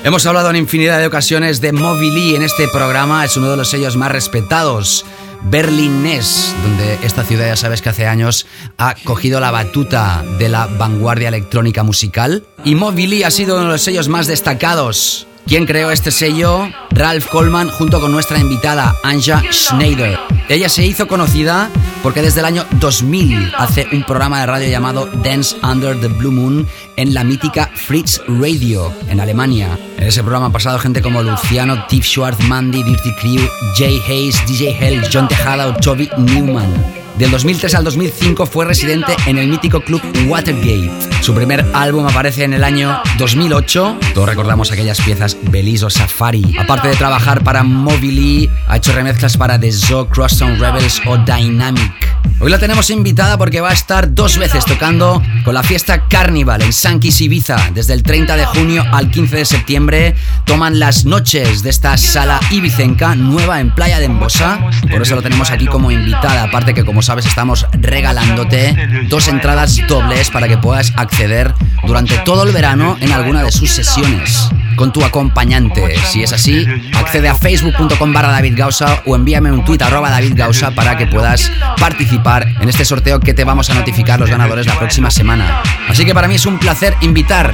[0.04, 3.58] Hemos hablado en infinidad de ocasiones de Moby Lee en este programa, es uno de
[3.58, 5.04] los sellos más respetados
[5.50, 8.46] berlinés, donde esta ciudad ya sabes que hace años
[8.78, 12.44] ha cogido la batuta de la vanguardia electrónica musical.
[12.64, 15.28] Y Moby Lee ha sido uno de los sellos más destacados.
[15.48, 16.68] ¿Quién creó este sello?
[16.90, 20.18] Ralph Coleman junto con nuestra invitada Anja Schneider.
[20.50, 21.70] Ella se hizo conocida
[22.02, 26.32] porque desde el año 2000 hace un programa de radio llamado Dance Under the Blue
[26.32, 29.78] Moon en la mítica Fritz Radio en Alemania.
[30.06, 33.42] En ese programa han pasado gente como Luciano, Tiff Schwartz, Mandy, Dirty Crew,
[33.76, 36.72] Jay Hayes, DJ Hell, John Tejada o Toby Newman.
[37.18, 40.92] Del 2003 al 2005 fue residente en el mítico club Watergate.
[41.22, 43.98] Su primer álbum aparece en el año 2008.
[44.14, 46.56] Todos recordamos aquellas piezas Belize o Safari.
[46.60, 52.15] Aparte de trabajar para Mobily, ha hecho remezclas para The Zoo, Crosstown Rebels o Dynamic.
[52.38, 56.62] Hoy la tenemos invitada porque va a estar dos veces tocando con la fiesta Carnival
[56.64, 57.56] en Sankis Ibiza.
[57.74, 62.42] Desde el 30 de junio al 15 de septiembre toman las noches de esta sala
[62.52, 64.60] ibicenca nueva en Playa de Embosa.
[64.92, 66.44] Por eso lo tenemos aquí como invitada.
[66.44, 71.54] Aparte que como sabes estamos regalándote dos entradas dobles para que puedas acceder
[71.88, 75.96] durante todo el verano en alguna de sus sesiones con tu acompañante.
[76.06, 76.66] Si es así,
[76.96, 81.08] accede a facebook.com barra David Gausa o envíame un tweet arroba David Gausa para que
[81.08, 85.62] puedas participar en este sorteo que te vamos a notificar los ganadores la próxima semana.
[85.90, 87.54] Así que para mí es un placer invitar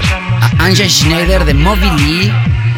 [0.58, 2.32] a Anja Schneider de Moby Lee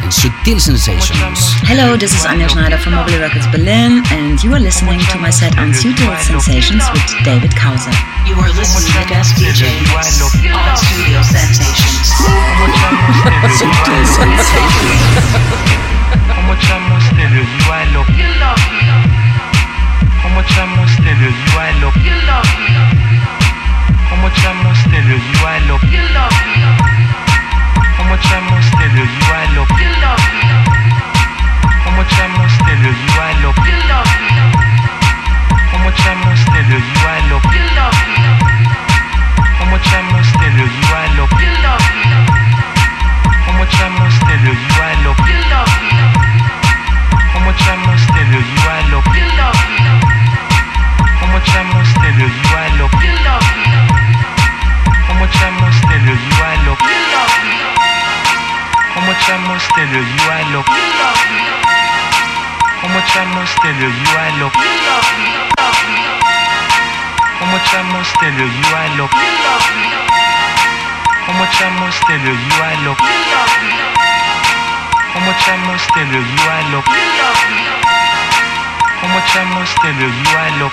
[0.04, 1.56] and Sutil Sensations.
[1.64, 5.32] Hello, this is Anja Schneider from Mobile Records Berlin, and you are listening to my
[5.32, 7.88] set on Sutil Sensations with David Kauser.
[8.28, 12.12] You are listening to guest DJ mix on Studio Sensations.
[13.56, 14.92] Sutil Sensations.
[16.28, 18.12] How much I must tell you, you I love.
[20.20, 21.96] How much I must tell you, you I love.
[25.80, 26.53] How
[28.14, 28.22] you, you.
[28.22, 29.70] How much I must tell you, you I love.
[31.82, 33.58] How much I must tell you, you I love.
[35.72, 37.42] How much I must tell you, you I love.
[37.42, 37.73] How
[59.76, 60.64] Este de le yualo.
[62.80, 64.52] Cómo echamos este de le yualo.
[67.40, 69.08] Cómo echamos este de le yualo.
[71.26, 72.96] Cómo echamos de le yualo.
[75.12, 76.84] Cómo echamos de le yualo.
[79.00, 80.70] Cómo echamos de le yualo.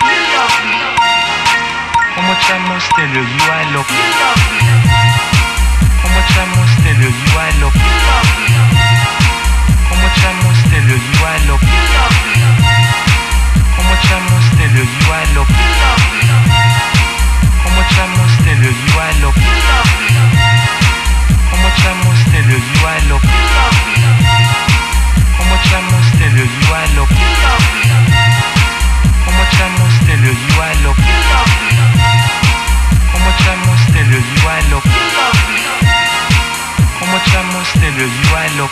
[2.13, 3.85] Cómo echamos de le yualo.
[6.03, 8.10] Cómo echamos de le yualo.
[10.91, 11.63] Tell you, you I love.
[11.63, 11.79] You,
[12.35, 12.51] you.
[13.71, 15.47] How much I must tell you, you I love.
[15.47, 15.63] You,
[16.19, 16.35] you.
[17.63, 19.39] How much I must tell you, you I love.
[19.39, 20.19] You, you.
[21.47, 23.23] How much I must tell you, you I love.
[36.99, 38.71] How much I must tell you, you I love.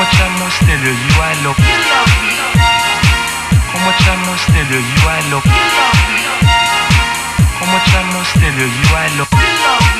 [0.00, 1.56] Comment chamos te le yo alok
[3.70, 5.44] Comment chamos te le yo alok
[7.58, 9.99] Comment chamos te le yo alok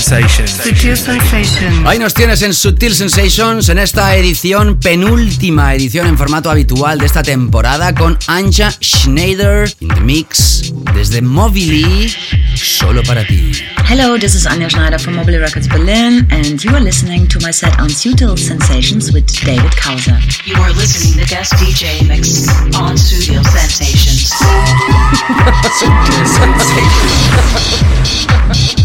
[0.00, 0.50] Sensations.
[0.52, 1.86] Sutil Sensations.
[1.86, 7.04] Ahí nos tienes en Sutil Sensations en esta edición, penúltima edición en formato habitual de
[7.04, 12.10] esta temporada con Anja Schneider in the mix desde Mobily,
[12.54, 13.52] solo para ti.
[13.88, 17.52] Hello, this is Anja Schneider from Mobile Records Berlin, and you are listening to my
[17.52, 20.18] set on Sutil Sensations with David Kauser.
[20.46, 24.32] You are listening to guest DJ mix on Studio Sensations.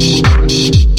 [0.00, 0.91] シュッ!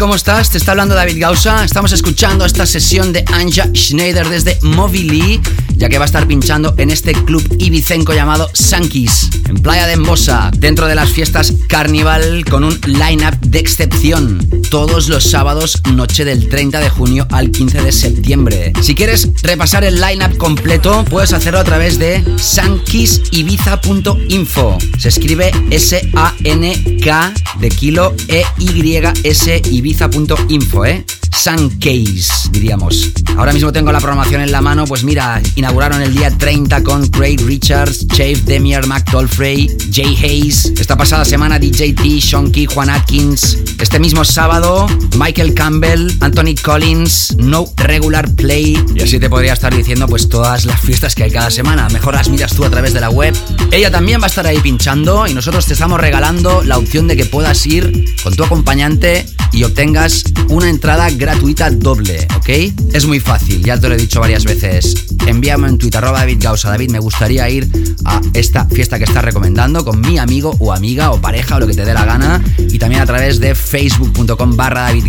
[0.00, 0.50] ¿Cómo estás?
[0.50, 1.62] Te está hablando David Gausa.
[1.62, 5.42] Estamos escuchando esta sesión de Anja Schneider desde Movili,
[5.76, 9.92] ya que va a estar pinchando en este club ibicenco llamado Sankis, en Playa de
[9.92, 14.38] Embosa, dentro de las fiestas Carnival, con un line-up de excepción.
[14.70, 18.72] Todos los sábados, noche del 30 de junio al 15 de septiembre.
[18.80, 24.78] Si quieres repasar el line-up completo, puedes hacerlo a través de sankisibiza.info.
[24.98, 31.04] Se escribe S-A-N-K de kilo E-Y-S ibiza.info, ¿eh?
[31.36, 33.12] Suncase, diríamos.
[33.36, 37.06] Ahora mismo tengo la programación en la mano, pues mira, inauguraron el día 30 con
[37.08, 40.72] Craig Richards, Chave Demier, Mac Dolphrey, Jay Hayes.
[40.78, 43.58] Esta pasada semana DJ T, Shonky, Juan Atkins.
[43.78, 44.86] Este mismo sábado,
[45.16, 48.82] Michael Campbell, Anthony Collins, No Regular Play.
[48.94, 51.88] Y así te podría estar diciendo pues todas las fiestas que hay cada semana.
[51.88, 53.34] Mejor las miras tú a través de la web.
[53.70, 57.16] Ella también va a estar ahí pinchando y nosotros te estamos regalando la opción de
[57.16, 62.48] que puedas ir con tu acompañante y obtengas una entrada gratuita doble, ¿ok?
[62.94, 64.94] Es muy fácil, ya te lo he dicho varias veces.
[65.26, 66.70] Envíame en Twitter, arroba David Gausa.
[66.70, 67.68] David, me gustaría ir
[68.04, 71.66] a esta fiesta que estás recomendando con mi amigo o amiga o pareja o lo
[71.66, 72.42] que te dé la gana.
[72.58, 75.04] Y también a través de facebook.com barra David.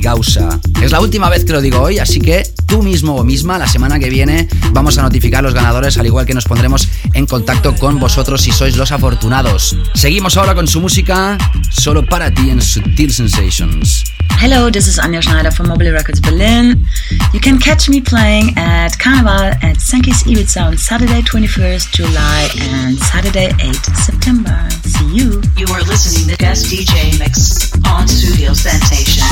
[0.82, 3.68] Es la última vez que lo digo hoy, así que tú mismo o misma, la
[3.68, 7.76] semana que viene, vamos a notificar los ganadores, al igual que nos pondremos en contacto
[7.76, 9.78] con vosotros si sois los afortunados.
[9.94, 11.38] Seguimos ahora con su música,
[11.70, 14.04] solo para ti en Sutil Sensations.
[14.42, 16.88] Hello, this is Anja Schneider from Mobile Records Berlin.
[17.34, 22.98] You can catch me playing at Carnival at Sankey's Ibiza on Saturday 21st July and
[23.00, 24.70] Saturday 8th September.
[24.84, 25.42] See you.
[25.58, 29.26] You are listening to guest DJ mix on Studio Sensations.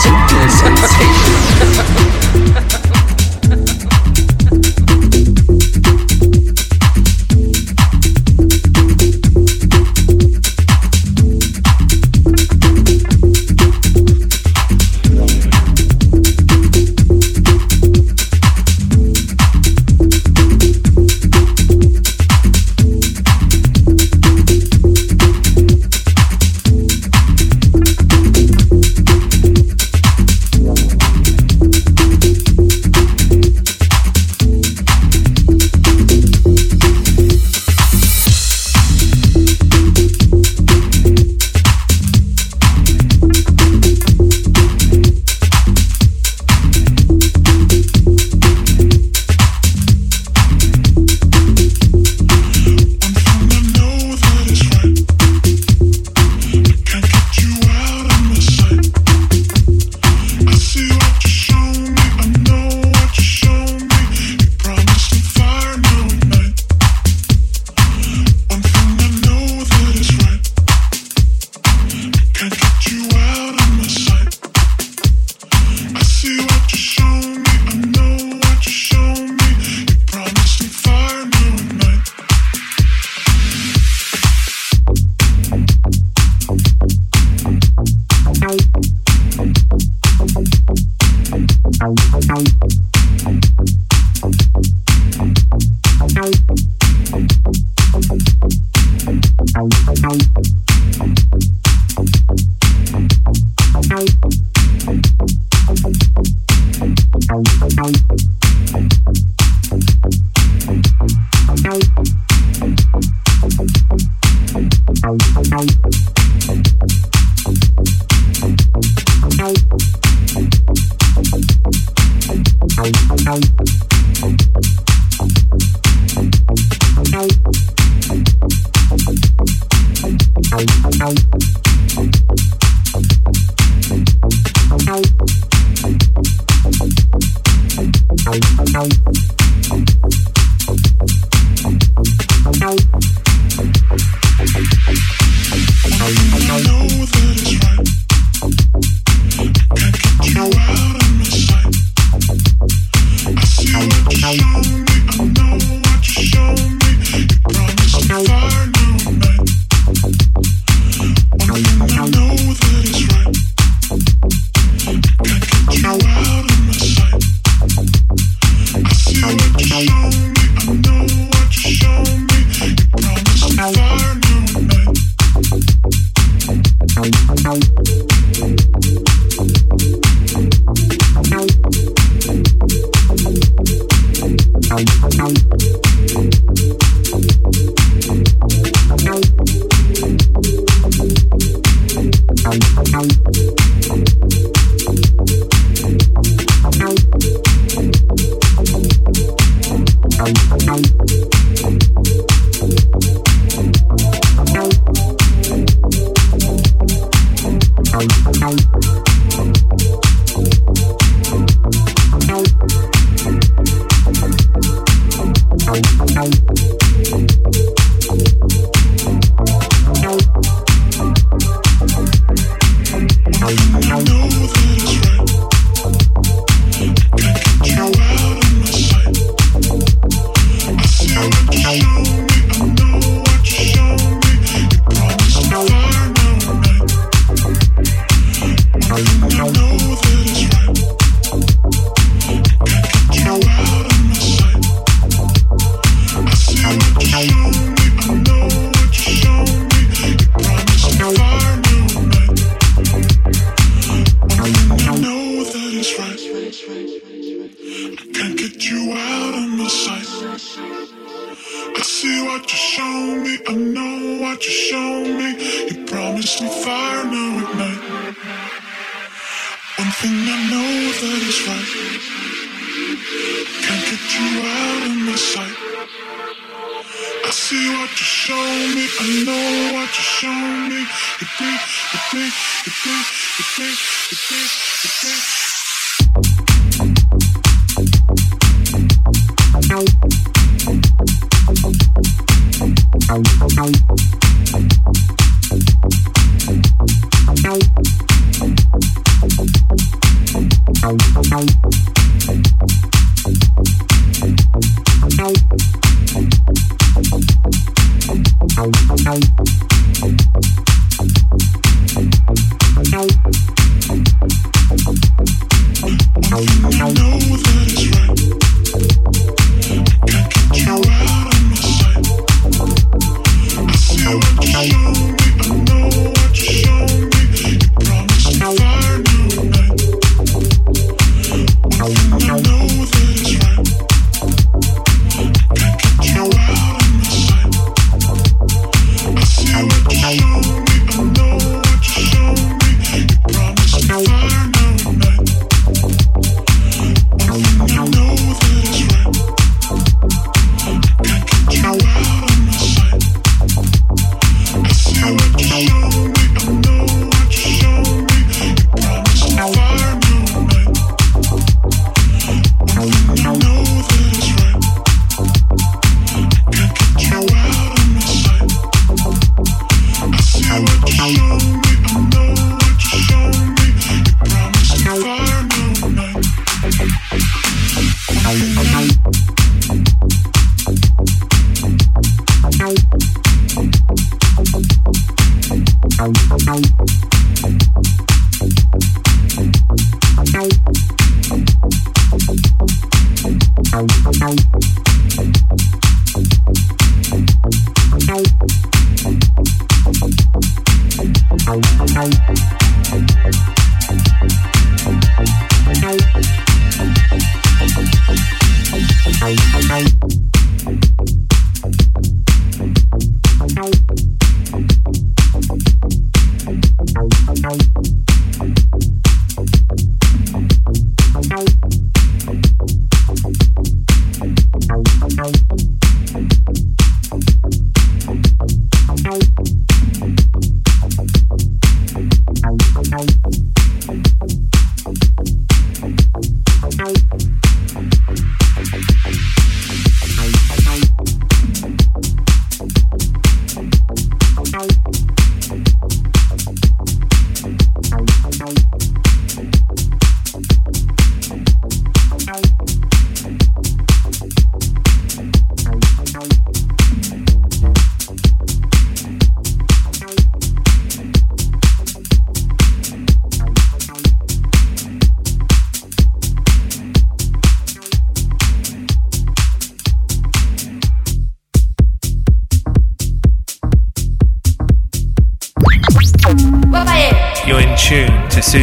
[0.00, 0.48] Studio
[3.50, 3.96] Sensations.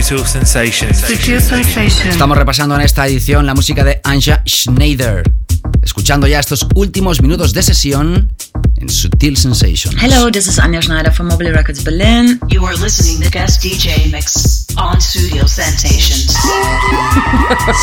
[0.08, 1.02] Sutil Sensations.
[1.02, 2.06] Sutil Sensations.
[2.06, 5.30] Estamos repasando en esta edición la música de Anja Schneider.
[5.84, 8.32] Escuchando ya estos últimos minutos de sesión
[8.78, 10.02] en Sutil Sensations.
[10.02, 12.40] Hello, this is Anja Schneider from Mobile Records Berlin.
[12.48, 16.34] You are listening to guest DJ mix on Studio Sensations.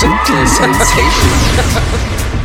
[0.01, 2.41] Sutil Sensations.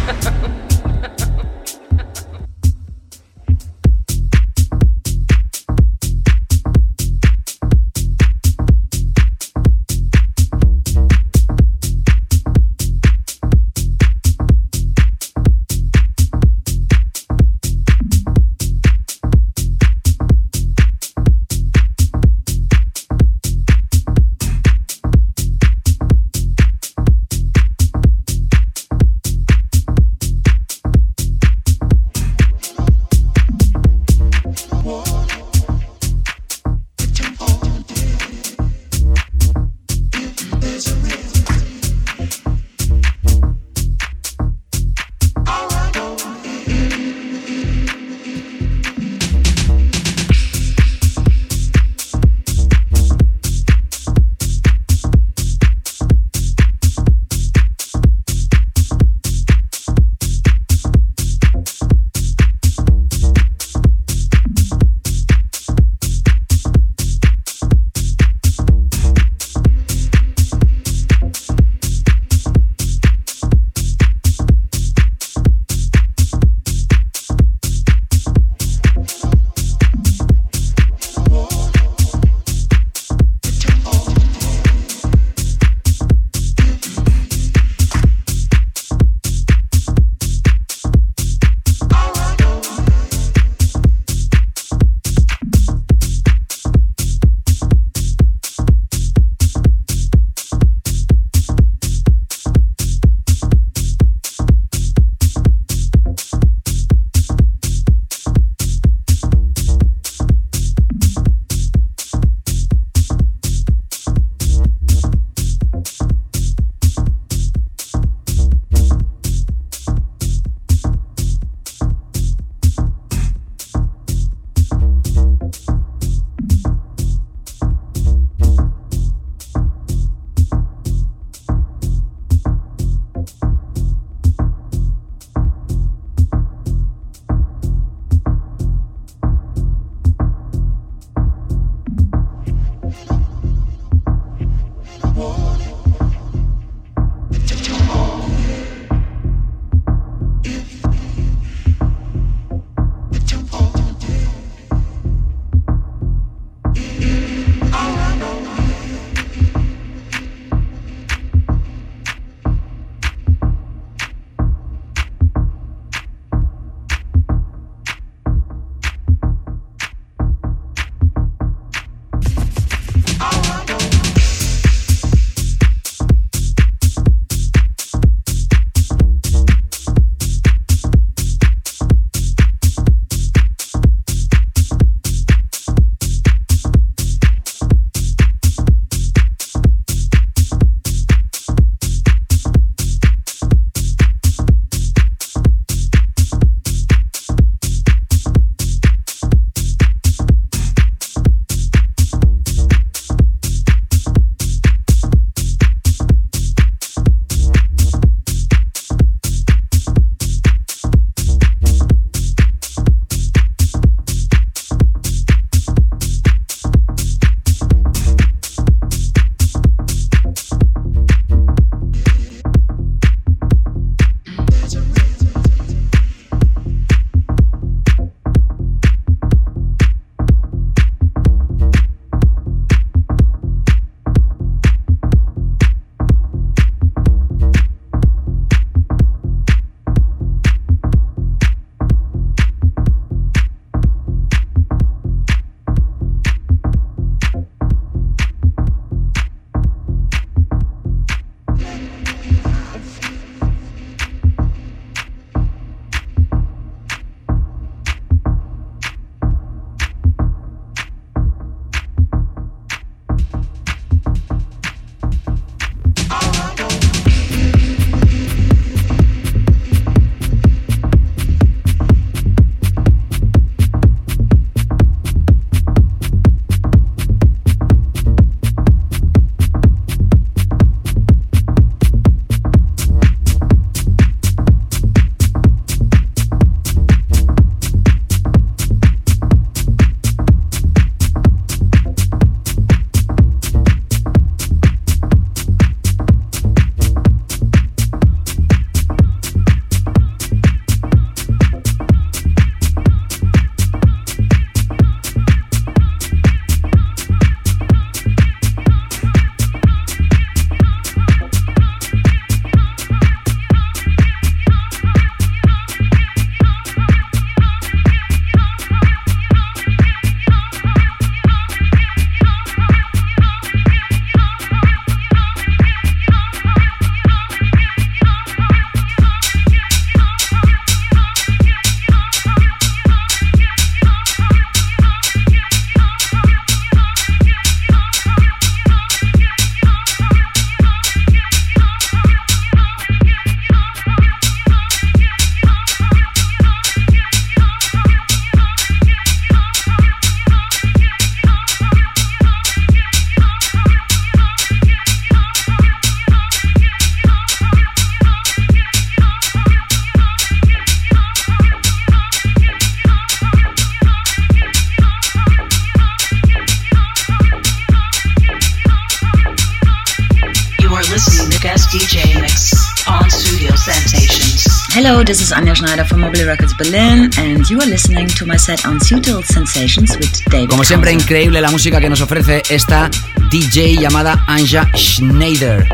[374.90, 378.38] Hello, this is Anja Schneider from Mobile Records Berlin, and you are listening to my
[378.38, 380.50] set on Sutil Sensations with David.
[380.50, 382.90] Como siempre, increíble la música que nos ofrece esta
[383.30, 385.68] DJ llamada Anja Schneider.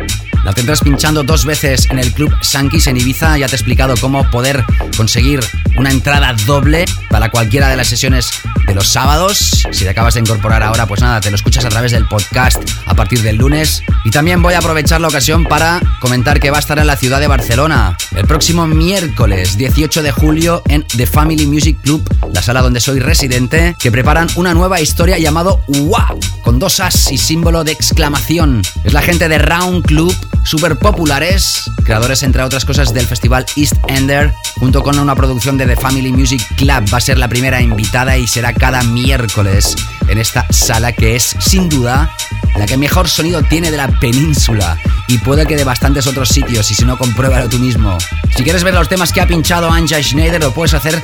[0.44, 3.38] La tendrás pinchando dos veces en el Club Sankis en Ibiza.
[3.38, 4.66] Ya te he explicado cómo poder
[4.98, 5.40] conseguir
[5.78, 8.32] una entrada doble para cualquiera de las sesiones
[8.68, 9.66] de los sábados.
[9.72, 12.62] Si te acabas de incorporar ahora, pues nada, te lo escuchas a través del podcast
[12.86, 13.82] a partir del lunes.
[14.04, 16.98] Y también voy a aprovechar la ocasión para comentar que va a estar en la
[16.98, 22.02] ciudad de Barcelona el próximo miércoles 18 de julio en The Family Music Club,
[22.34, 26.20] la sala donde soy residente, que preparan una nueva historia llamado ¡Wow!
[26.42, 28.64] con dos as y símbolo de exclamación.
[28.84, 33.76] Es la gente de Round Club, súper populares, creadores entre otras cosas del festival East
[33.88, 36.84] Ender, junto con una producción de The Family Music Club.
[36.94, 39.76] Va a ser la primera invitada y será cada miércoles
[40.10, 42.14] en esta sala que es sin duda
[42.58, 46.70] la que mejor sonido tiene de la península y puede que de bastantes otros sitios
[46.72, 47.98] y si no compruébalo tú mismo.
[48.36, 51.02] Si quieres ver los temas que ha pinchado Anja Schneider lo puedes hacer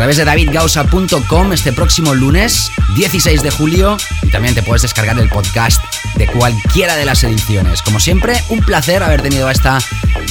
[0.00, 5.28] través de davidgausa.com este próximo lunes 16 de julio y también te puedes descargar el
[5.28, 5.78] podcast
[6.14, 7.82] de cualquiera de las ediciones.
[7.82, 9.78] Como siempre, un placer haber tenido a esta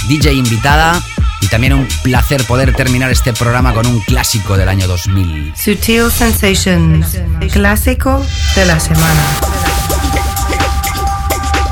[0.07, 0.99] DJ invitada
[1.39, 5.53] y también un placer poder terminar este programa con un clásico del año 2000.
[5.55, 7.19] Sutil Sensations,
[7.51, 8.25] clásico
[8.55, 9.21] de la semana.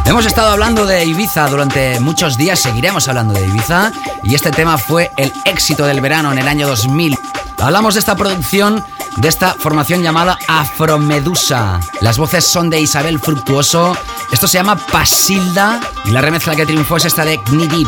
[0.08, 3.92] Hemos estado hablando de Ibiza durante muchos días, seguiremos hablando de Ibiza
[4.24, 7.18] y este tema fue el éxito del verano en el año 2000.
[7.60, 8.84] Hablamos de esta producción,
[9.18, 11.80] de esta formación llamada Afromedusa.
[12.02, 13.98] Las voces son de Isabel Fructuoso,
[14.32, 17.88] esto se llama Pasilda y la remezcla que triunfó es esta de Knee.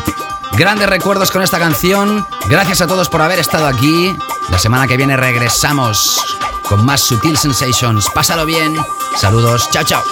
[0.54, 4.16] Grandes recuerdos con esta canción, gracias a todos por haber estado aquí.
[4.50, 6.20] La semana que viene regresamos
[6.68, 8.08] con más Sutil Sensations.
[8.14, 8.76] Pásalo bien,
[9.18, 10.04] saludos, chao chao.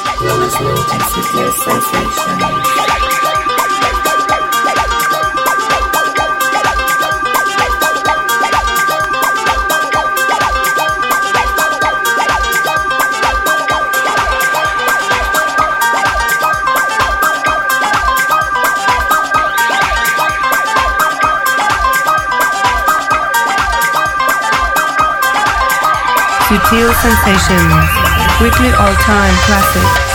[26.47, 27.73] Sutil Sensations,
[28.39, 30.06] weekly all-time classic.